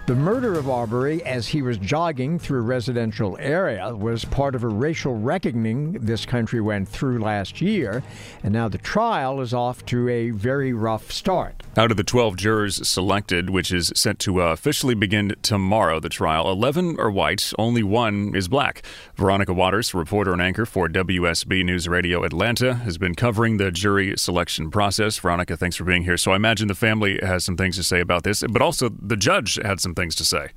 [0.05, 4.65] the murder of Arbery as he was jogging through a residential area was part of
[4.65, 8.03] a racial reckoning this country went through last year,
[8.43, 11.63] and now the trial is off to a very rough start.
[11.77, 16.09] Out of the 12 jurors selected, which is set to uh, officially begin tomorrow, the
[16.09, 18.85] trial, 11 are white, only one is black.
[19.15, 24.13] Veronica Waters, reporter and anchor for WSB News Radio Atlanta, has been covering the jury
[24.17, 25.17] selection process.
[25.17, 26.17] Veronica, thanks for being here.
[26.17, 29.15] So I imagine the family has some things to say about this, but also the
[29.15, 30.49] judge had some things to say.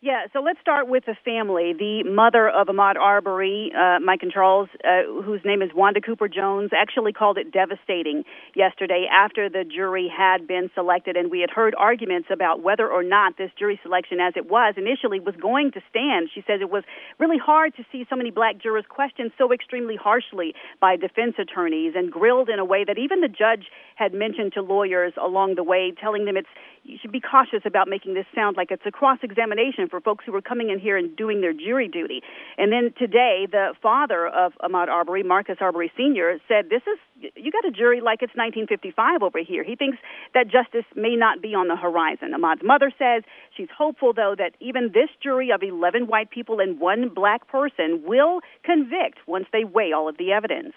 [0.00, 1.74] Yeah, so let's start with the family.
[1.76, 6.28] The mother of Ahmad Arbery, uh, Mike and Charles, uh, whose name is Wanda Cooper
[6.28, 8.22] Jones, actually called it devastating
[8.54, 11.16] yesterday after the jury had been selected.
[11.16, 14.74] And we had heard arguments about whether or not this jury selection, as it was
[14.76, 16.30] initially, was going to stand.
[16.32, 16.84] She says it was
[17.18, 21.94] really hard to see so many black jurors questioned so extremely harshly by defense attorneys
[21.96, 25.64] and grilled in a way that even the judge had mentioned to lawyers along the
[25.64, 26.46] way, telling them it's
[26.88, 30.24] you should be cautious about making this sound like it's a cross examination for folks
[30.24, 32.22] who were coming in here and doing their jury duty.
[32.56, 37.52] And then today, the father of Ahmad Arbery, Marcus Arbery Sr., said, This is, you
[37.52, 39.62] got a jury like it's 1955 over here.
[39.62, 39.98] He thinks
[40.32, 42.32] that justice may not be on the horizon.
[42.32, 43.22] Ahmad's mother says
[43.54, 48.02] she's hopeful, though, that even this jury of 11 white people and one black person
[48.04, 50.72] will convict once they weigh all of the evidence.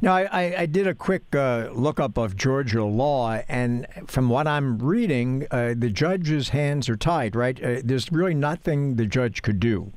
[0.00, 4.78] Now, I, I did a quick uh, lookup of Georgia law, and from what I'm
[4.78, 7.62] reading, uh, the judge's hands are tied, right?
[7.62, 9.92] Uh, there's really nothing the judge could do.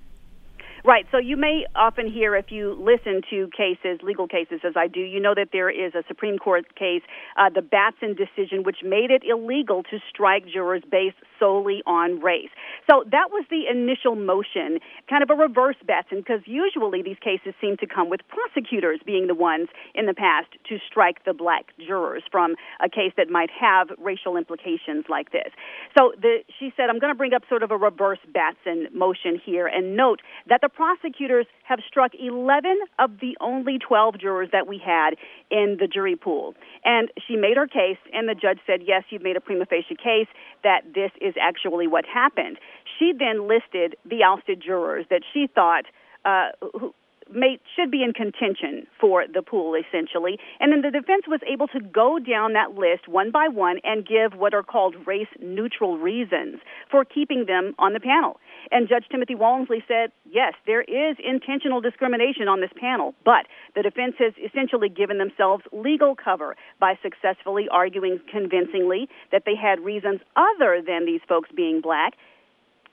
[0.83, 1.05] Right.
[1.11, 4.99] So you may often hear, if you listen to cases, legal cases, as I do,
[4.99, 7.03] you know that there is a Supreme Court case,
[7.37, 12.49] uh, the Batson decision, which made it illegal to strike jurors based solely on race.
[12.89, 17.53] So that was the initial motion, kind of a reverse Batson, because usually these cases
[17.61, 21.73] seem to come with prosecutors being the ones in the past to strike the black
[21.77, 25.53] jurors from a case that might have racial implications like this.
[25.95, 29.39] So the, she said, I'm going to bring up sort of a reverse Batson motion
[29.45, 34.67] here and note that the prosecutors have struck 11 of the only 12 jurors that
[34.67, 35.11] we had
[35.49, 36.55] in the jury pool.
[36.83, 39.95] And she made her case, and the judge said, Yes, you've made a prima facie
[39.95, 40.27] case
[40.63, 42.57] that this is actually what happened.
[42.97, 45.85] She then listed the ousted jurors that she thought.
[46.23, 46.49] Uh,
[46.79, 46.93] who,
[47.33, 50.37] may, should be in contention for the pool, essentially.
[50.59, 54.05] And then the defense was able to go down that list one by one and
[54.05, 56.59] give what are called race neutral reasons
[56.89, 58.39] for keeping them on the panel.
[58.71, 63.83] And Judge Timothy Walmsley said, yes, there is intentional discrimination on this panel, but the
[63.83, 70.21] defense has essentially given themselves legal cover by successfully arguing convincingly that they had reasons
[70.35, 72.13] other than these folks being black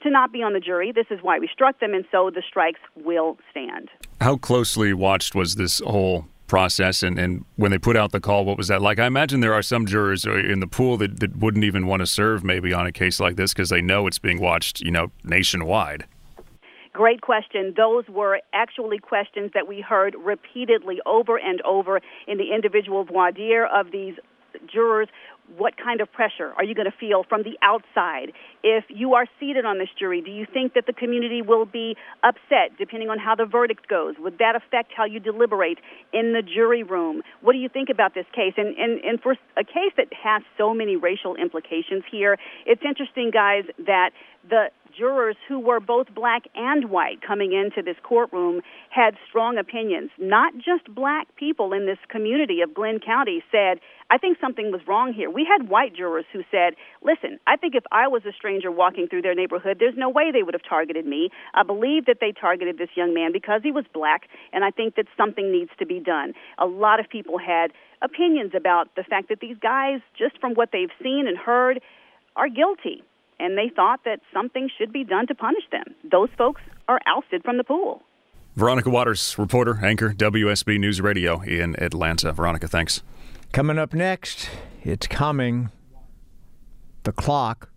[0.01, 0.91] to not be on the jury.
[0.91, 3.89] This is why we struck them, and so the strikes will stand.
[4.21, 8.43] How closely watched was this whole process and, and when they put out the call
[8.43, 11.19] what was that like i imagine there are some jurors uh, in the pool that,
[11.19, 14.07] that wouldn't even want to serve maybe on a case like this because they know
[14.07, 16.07] it's being watched you know nationwide
[16.91, 17.73] Great question.
[17.77, 23.31] Those were actually questions that we heard repeatedly over and over in the individual voir
[23.31, 24.15] dire of these
[24.71, 25.07] jurors
[25.57, 28.31] what kind of pressure are you going to feel from the outside?
[28.63, 31.95] If you are seated on this jury, do you think that the community will be
[32.23, 34.15] upset depending on how the verdict goes?
[34.19, 35.79] Would that affect how you deliberate
[36.13, 37.21] in the jury room?
[37.41, 38.53] What do you think about this case?
[38.57, 43.31] And, and, and for a case that has so many racial implications here, it's interesting,
[43.31, 44.11] guys, that
[44.47, 44.69] the
[44.99, 50.11] jurors who were both black and white coming into this courtroom had strong opinions.
[50.19, 53.79] Not just black people in this community of Glynn County said,
[54.11, 55.29] I think something was wrong here.
[55.29, 59.07] We had white jurors who said, listen, I think if I was a stranger walking
[59.07, 61.29] through their neighborhood, there's no way they would have targeted me.
[61.53, 64.95] I believe that they targeted this young man because he was black, and I think
[64.95, 66.33] that something needs to be done.
[66.57, 67.71] A lot of people had
[68.01, 71.79] opinions about the fact that these guys, just from what they've seen and heard,
[72.35, 73.03] are guilty
[73.39, 75.95] and they thought that something should be done to punish them.
[76.09, 78.01] Those folks are ousted from the pool.
[78.55, 82.31] Veronica Waters, reporter, anchor, WSB News Radio in Atlanta.
[82.33, 83.01] Veronica, thanks.
[83.51, 84.49] Coming up next,
[84.83, 85.69] it's coming.
[87.03, 87.69] The clock,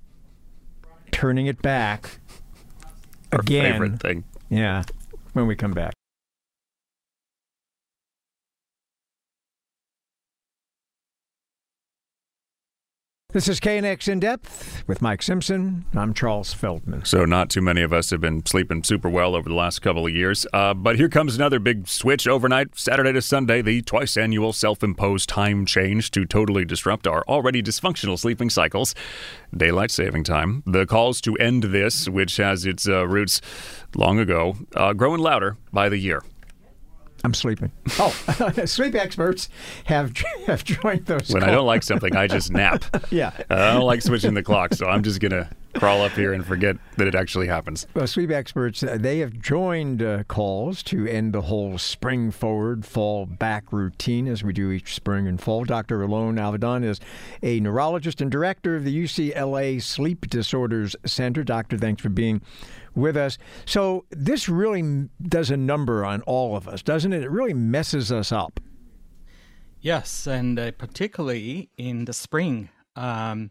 [1.13, 2.19] turning it back
[3.33, 3.73] Our again.
[3.73, 4.25] favorite thing.
[4.51, 4.83] Yeah,
[5.35, 5.93] when we come back.
[13.33, 15.87] This is KNX In Depth with Mike Simpson.
[15.95, 17.07] I'm Charles Feldman.
[17.07, 20.07] So, not too many of us have been sleeping super well over the last couple
[20.07, 20.47] of years.
[20.53, 24.83] Uh, but here comes another big switch overnight, Saturday to Sunday, the twice annual self
[24.83, 28.95] imposed time change to totally disrupt our already dysfunctional sleeping cycles.
[29.57, 30.62] Daylight saving time.
[30.66, 33.41] The calls to end this, which has its uh, roots
[33.97, 36.22] long ago, uh, growing louder by the year.
[37.25, 37.70] I'm sleeping.
[37.99, 38.09] Oh,
[38.64, 39.49] sleep experts
[39.85, 40.16] have
[40.47, 41.31] have joined those.
[41.31, 42.85] When I don't like something, I just nap.
[43.11, 46.45] yeah, I don't like switching the clock, so I'm just gonna crawl up here and
[46.45, 47.87] forget that it actually happens.
[47.95, 52.85] Well, sleep experts uh, they have joined uh, calls to end the whole spring forward,
[52.87, 55.64] fall back routine as we do each spring and fall.
[55.64, 56.03] Dr.
[56.03, 56.99] Alon Avidan is
[57.43, 61.45] a neurologist and director of the UCLA Sleep Disorders Center.
[61.45, 62.41] Doctor, thanks for being
[62.95, 63.38] with us.
[63.64, 67.22] So this really does a number on all of us, doesn't it?
[67.22, 68.61] It really messes us up.
[69.80, 72.68] Yes, and uh, particularly in the spring.
[72.95, 73.51] Um,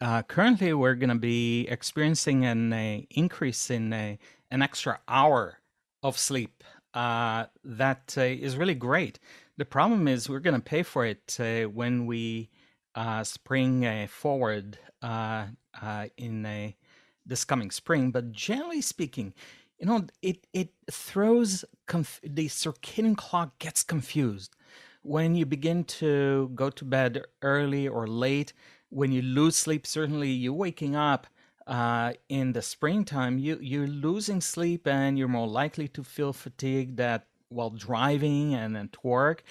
[0.00, 5.58] uh, currently, we're going to be experiencing an uh, increase in an extra hour
[6.02, 6.62] of sleep.
[6.94, 9.18] Uh, that uh, is really great.
[9.56, 12.48] The problem is we're going to pay for it uh, when we
[13.24, 16.76] spring forward in a
[17.26, 18.10] this coming spring.
[18.10, 19.34] But generally speaking,
[19.78, 24.54] you know, it it throws conf- the circadian clock gets confused
[25.02, 28.52] when you begin to go to bed early or late.
[28.88, 31.26] When you lose sleep, certainly you're waking up
[31.66, 36.96] uh, in the springtime, you you're losing sleep and you're more likely to feel fatigued
[36.96, 39.42] that while driving and at work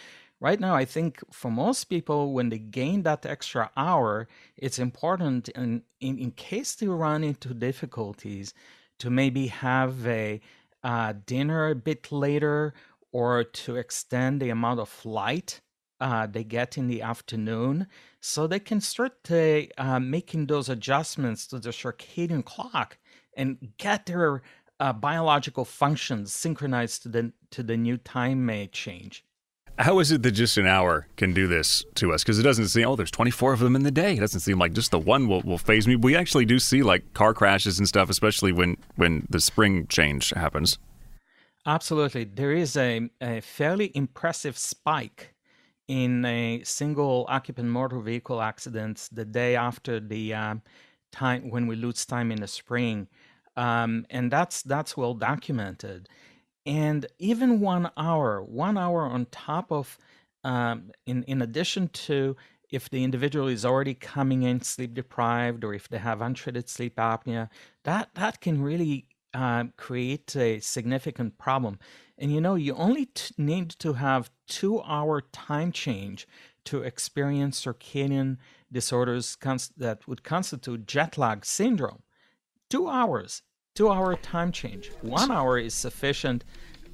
[0.46, 5.50] right now i think for most people when they gain that extra hour it's important
[5.50, 8.54] in, in, in case they run into difficulties
[9.00, 10.40] to maybe have a
[10.84, 12.74] uh, dinner a bit later
[13.12, 15.62] or to extend the amount of light
[16.00, 17.88] uh, they get in the afternoon.
[18.20, 22.98] So they can start to, uh, making those adjustments to the circadian clock
[23.36, 24.42] and get their
[24.80, 29.25] uh, biological functions synchronized to the to the new time may change
[29.78, 32.24] how is it that just an hour can do this to us?
[32.24, 34.14] Because it doesn't seem, oh, there's 24 of them in the day.
[34.14, 35.96] It doesn't seem like just the one will, will phase me.
[35.96, 40.30] We actually do see like car crashes and stuff, especially when, when the spring change
[40.32, 40.78] happens.
[41.66, 42.26] Absolutely.
[42.26, 45.34] There is a, a fairly impressive spike
[45.88, 50.56] in a single occupant motor vehicle accidents the day after the uh,
[51.12, 53.08] time when we lose time in the spring.
[53.58, 56.10] um, and that's that's well documented.
[56.66, 59.98] And even one hour, one hour on top of,
[60.44, 62.36] um, in in addition to
[62.72, 66.96] if the individual is already coming in sleep deprived or if they have untreated sleep
[66.96, 67.50] apnea,
[67.84, 71.78] that that can really uh, create a significant problem.
[72.18, 76.28] And you know, you only t- need to have two hour time change
[76.66, 78.38] to experience circadian
[78.72, 82.02] disorders cons- that would constitute jet lag syndrome.
[82.70, 83.44] Two hours,
[83.76, 84.90] two hour time change.
[85.02, 86.46] One hour is sufficient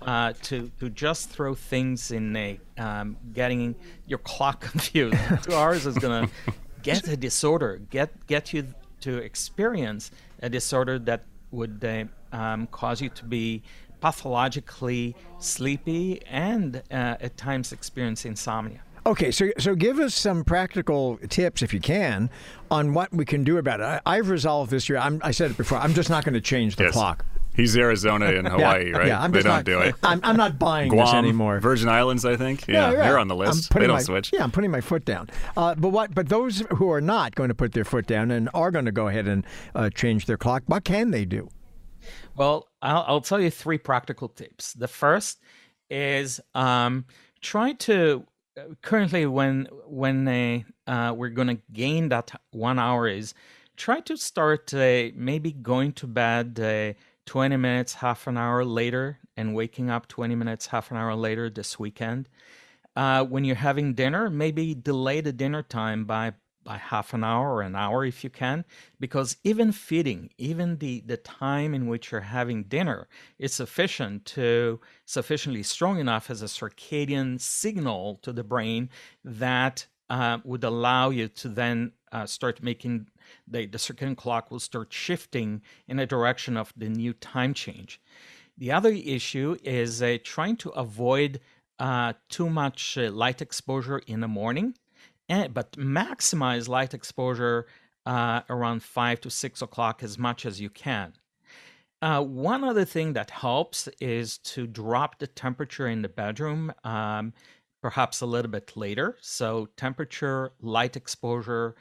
[0.01, 3.75] uh, to to just throw things in a um, getting
[4.07, 5.17] your clock confused.
[5.43, 6.27] Two hours is gonna
[6.82, 10.11] get a disorder, get get you to experience
[10.41, 13.61] a disorder that would uh, um, cause you to be
[13.99, 18.82] pathologically sleepy and uh, at times experience insomnia.
[19.06, 22.30] Okay, so so give us some practical tips, if you can,
[22.70, 24.02] on what we can do about it.
[24.06, 24.99] I, have resolved this year.
[24.99, 25.80] I'm, i said it before.
[25.80, 26.93] I'm just not going to change the yes.
[26.93, 27.26] clock.
[27.56, 29.08] He's Arizona and Hawaii, yeah, right?
[29.08, 29.95] Yeah, I'm they don't not, do it.
[30.04, 31.60] I'm, I'm not buying Guam, this anymore.
[31.60, 32.68] Virgin Islands, I think.
[32.68, 33.74] Yeah, yeah they're on the list.
[33.74, 34.32] They don't my, switch.
[34.32, 35.30] Yeah, I'm putting my foot down.
[35.58, 36.14] Uh, but what?
[36.14, 38.91] But those who are not going to put their foot down and are going to
[38.91, 41.49] go ahead and uh, change their clock, what can they do?
[42.36, 44.74] Well, I'll, I'll, tell you three practical tips.
[44.74, 45.39] The first
[45.89, 47.06] is um,
[47.41, 48.26] try to
[48.82, 50.28] currently when when
[50.88, 53.34] uh, we're to gain that one hour is
[53.78, 56.93] try to start uh, maybe going to bed uh,
[57.26, 61.49] 20 minutes, half an hour later, and waking up 20 minutes, half an hour later
[61.49, 62.28] this weekend.
[62.95, 66.34] Uh, when you're having dinner, maybe delay the dinner time by
[66.64, 68.64] by half an hour or an hour if you can
[68.99, 73.07] because even feeding even the the time in which you're having dinner
[73.39, 78.89] is sufficient to sufficiently strong enough as a circadian signal to the brain
[79.24, 83.07] that uh, would allow you to then uh, start making
[83.47, 88.01] the, the circadian clock will start shifting in a direction of the new time change.
[88.57, 91.39] The other issue is uh, trying to avoid
[91.80, 94.76] uh, too much uh, light exposure in the morning,
[95.30, 97.67] and, but maximize light exposure
[98.05, 101.13] uh, around 5 to 6 o'clock as much as you can.
[102.01, 107.32] Uh, one other thing that helps is to drop the temperature in the bedroom, um,
[107.84, 109.17] perhaps a little bit later.
[109.22, 111.76] So, temperature, light exposure,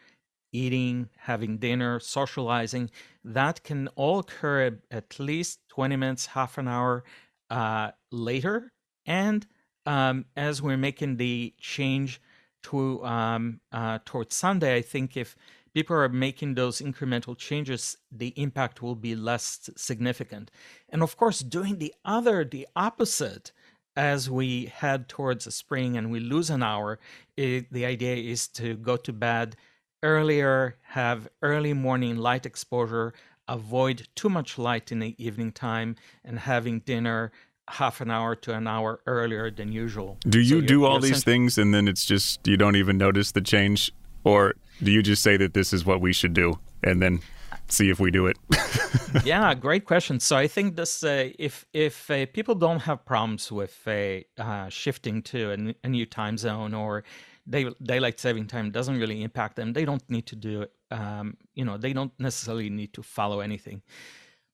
[0.53, 2.91] eating, having dinner, socializing,
[3.24, 7.05] that can all occur at least 20 minutes, half an hour
[7.49, 8.72] uh, later.
[9.07, 9.47] And
[9.86, 12.20] um, as we're making the change
[12.64, 15.36] to um, uh, towards Sunday, I think if
[15.74, 20.50] people are making those incremental changes, the impact will be less significant.
[20.88, 23.52] And of course, doing the other, the opposite,
[23.96, 26.98] as we head towards the spring and we lose an hour,
[27.36, 29.56] it, the idea is to go to bed
[30.02, 33.12] earlier, have early morning light exposure,
[33.48, 37.32] avoid too much light in the evening time, and having dinner
[37.71, 40.18] half an hour to an hour earlier than usual.
[40.29, 43.33] Do you so do all these things and then it's just you don't even notice
[43.33, 43.93] the change?
[44.25, 47.21] Or do you just say that this is what we should do and then
[47.68, 48.37] see if we do it?
[49.25, 50.21] yeah, great question.
[50.21, 55.23] So I think this, uh, if if uh, people don't have problems with uh, shifting
[55.23, 57.05] to a, a, new time zone or
[57.49, 59.73] day, daylight saving time doesn't really impact them.
[59.73, 60.73] They don't need to do it.
[60.91, 63.83] Um, you know, they don't necessarily need to follow anything.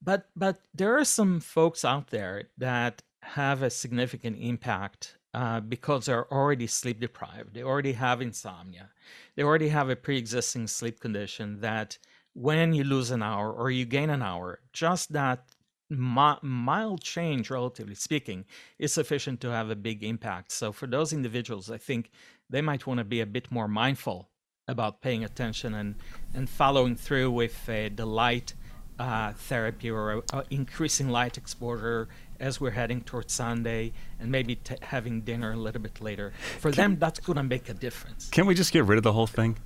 [0.02, 3.02] But but there are some folks out there that
[3.34, 7.54] have a significant impact uh, because they're already sleep deprived.
[7.54, 8.90] They already have insomnia.
[9.34, 11.98] They already have a pre-existing sleep condition that
[12.32, 15.44] when you lose an hour or you gain an hour, just that
[15.90, 18.44] mild change, relatively speaking,
[18.78, 20.52] is sufficient to have a big impact.
[20.52, 22.10] So for those individuals, I think
[22.50, 24.30] they might want to be a bit more mindful
[24.68, 25.94] about paying attention and,
[26.34, 28.54] and following through with uh, the light
[28.98, 32.08] uh, therapy or uh, increasing light exposure
[32.40, 36.32] as we're heading towards Sunday and maybe t- having dinner a little bit later.
[36.60, 38.28] For Can, them, that's going to make a difference.
[38.30, 39.58] Can we just get rid of the whole thing?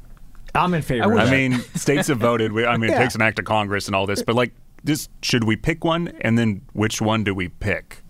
[0.54, 1.18] I'm in favor.
[1.18, 2.52] I, I mean, states have voted.
[2.52, 2.96] We, I mean, yeah.
[2.96, 4.52] it takes an act of Congress and all this, but like,
[4.84, 8.02] just should we pick one, and then which one do we pick?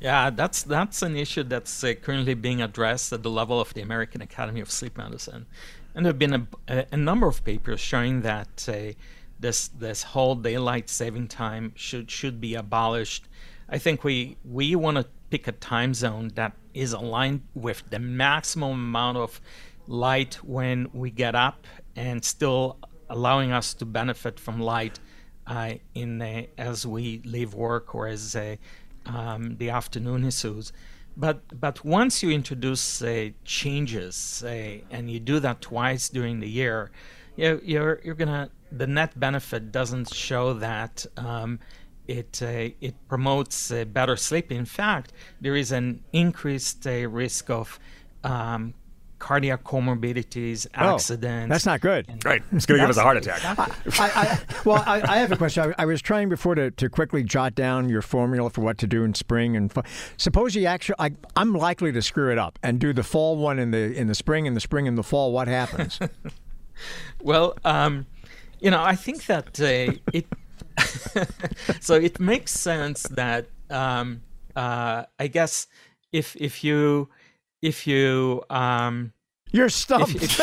[0.00, 3.80] Yeah, that's that's an issue that's uh, currently being addressed at the level of the
[3.80, 5.46] American Academy of Sleep Medicine,
[5.94, 8.92] and there have been a, a, a number of papers showing that uh,
[9.42, 13.28] this this whole daylight saving time should should be abolished.
[13.68, 17.98] I think we we want to pick a time zone that is aligned with the
[17.98, 19.40] maximum amount of
[19.86, 21.66] light when we get up
[21.96, 22.78] and still
[23.10, 24.98] allowing us to benefit from light
[25.46, 28.36] uh, in as we leave work or as
[29.06, 30.72] um, the afternoon ensues.
[31.16, 33.02] But but once you introduce
[33.44, 36.90] changes and you do that twice during the year,
[37.36, 41.58] you're you're, you're gonna the net benefit doesn't show that um,
[42.08, 44.50] it uh, it promotes uh, better sleep.
[44.50, 47.78] In fact, there is an increased uh, risk of
[48.24, 48.74] um,
[49.22, 51.46] cardiac comorbidities, accidents.
[51.46, 52.24] Oh, that's not good.
[52.24, 52.42] Right.
[52.50, 53.40] It's going to give us a heart attack.
[53.46, 53.70] I,
[54.00, 55.72] I, well, I, I, have a question.
[55.78, 58.88] I, I, was trying before to, to quickly jot down your formula for what to
[58.88, 59.84] do in spring and fall.
[60.16, 60.96] suppose you actually.
[60.98, 64.08] I, am likely to screw it up and do the fall one in the in
[64.08, 65.30] the spring and the spring and the fall.
[65.32, 66.00] What happens?
[67.22, 68.06] well, um,
[68.62, 70.26] you know, I think that uh, it.
[71.80, 74.22] so it makes sense that um,
[74.56, 75.66] uh, I guess
[76.12, 77.08] if if you
[77.60, 79.12] if you um,
[79.52, 80.14] you're stumped.
[80.14, 80.40] If,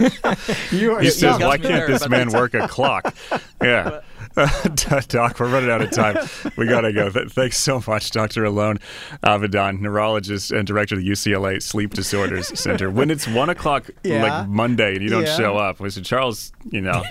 [0.00, 3.14] if, you are he says, "Why can't this man work a clock?"
[3.62, 4.00] Yeah.
[5.08, 6.16] Doc, we're running out of time.
[6.56, 7.10] We got to go.
[7.10, 8.44] thanks so much, Dr.
[8.44, 8.78] Alon
[9.22, 12.90] Avidan, neurologist and director of the UCLA Sleep Disorders Center.
[12.90, 14.22] When it's one o'clock, yeah.
[14.22, 15.36] like Monday, and you don't yeah.
[15.36, 17.02] show up, we said, Charles, you know,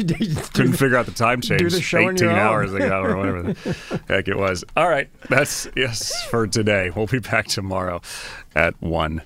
[0.53, 4.37] couldn't figure out the time change the 18 hours ago or whatever the heck it
[4.37, 4.63] was.
[4.75, 5.09] All right.
[5.29, 6.91] That's yes for today.
[6.95, 8.01] We'll be back tomorrow
[8.55, 9.21] at 1.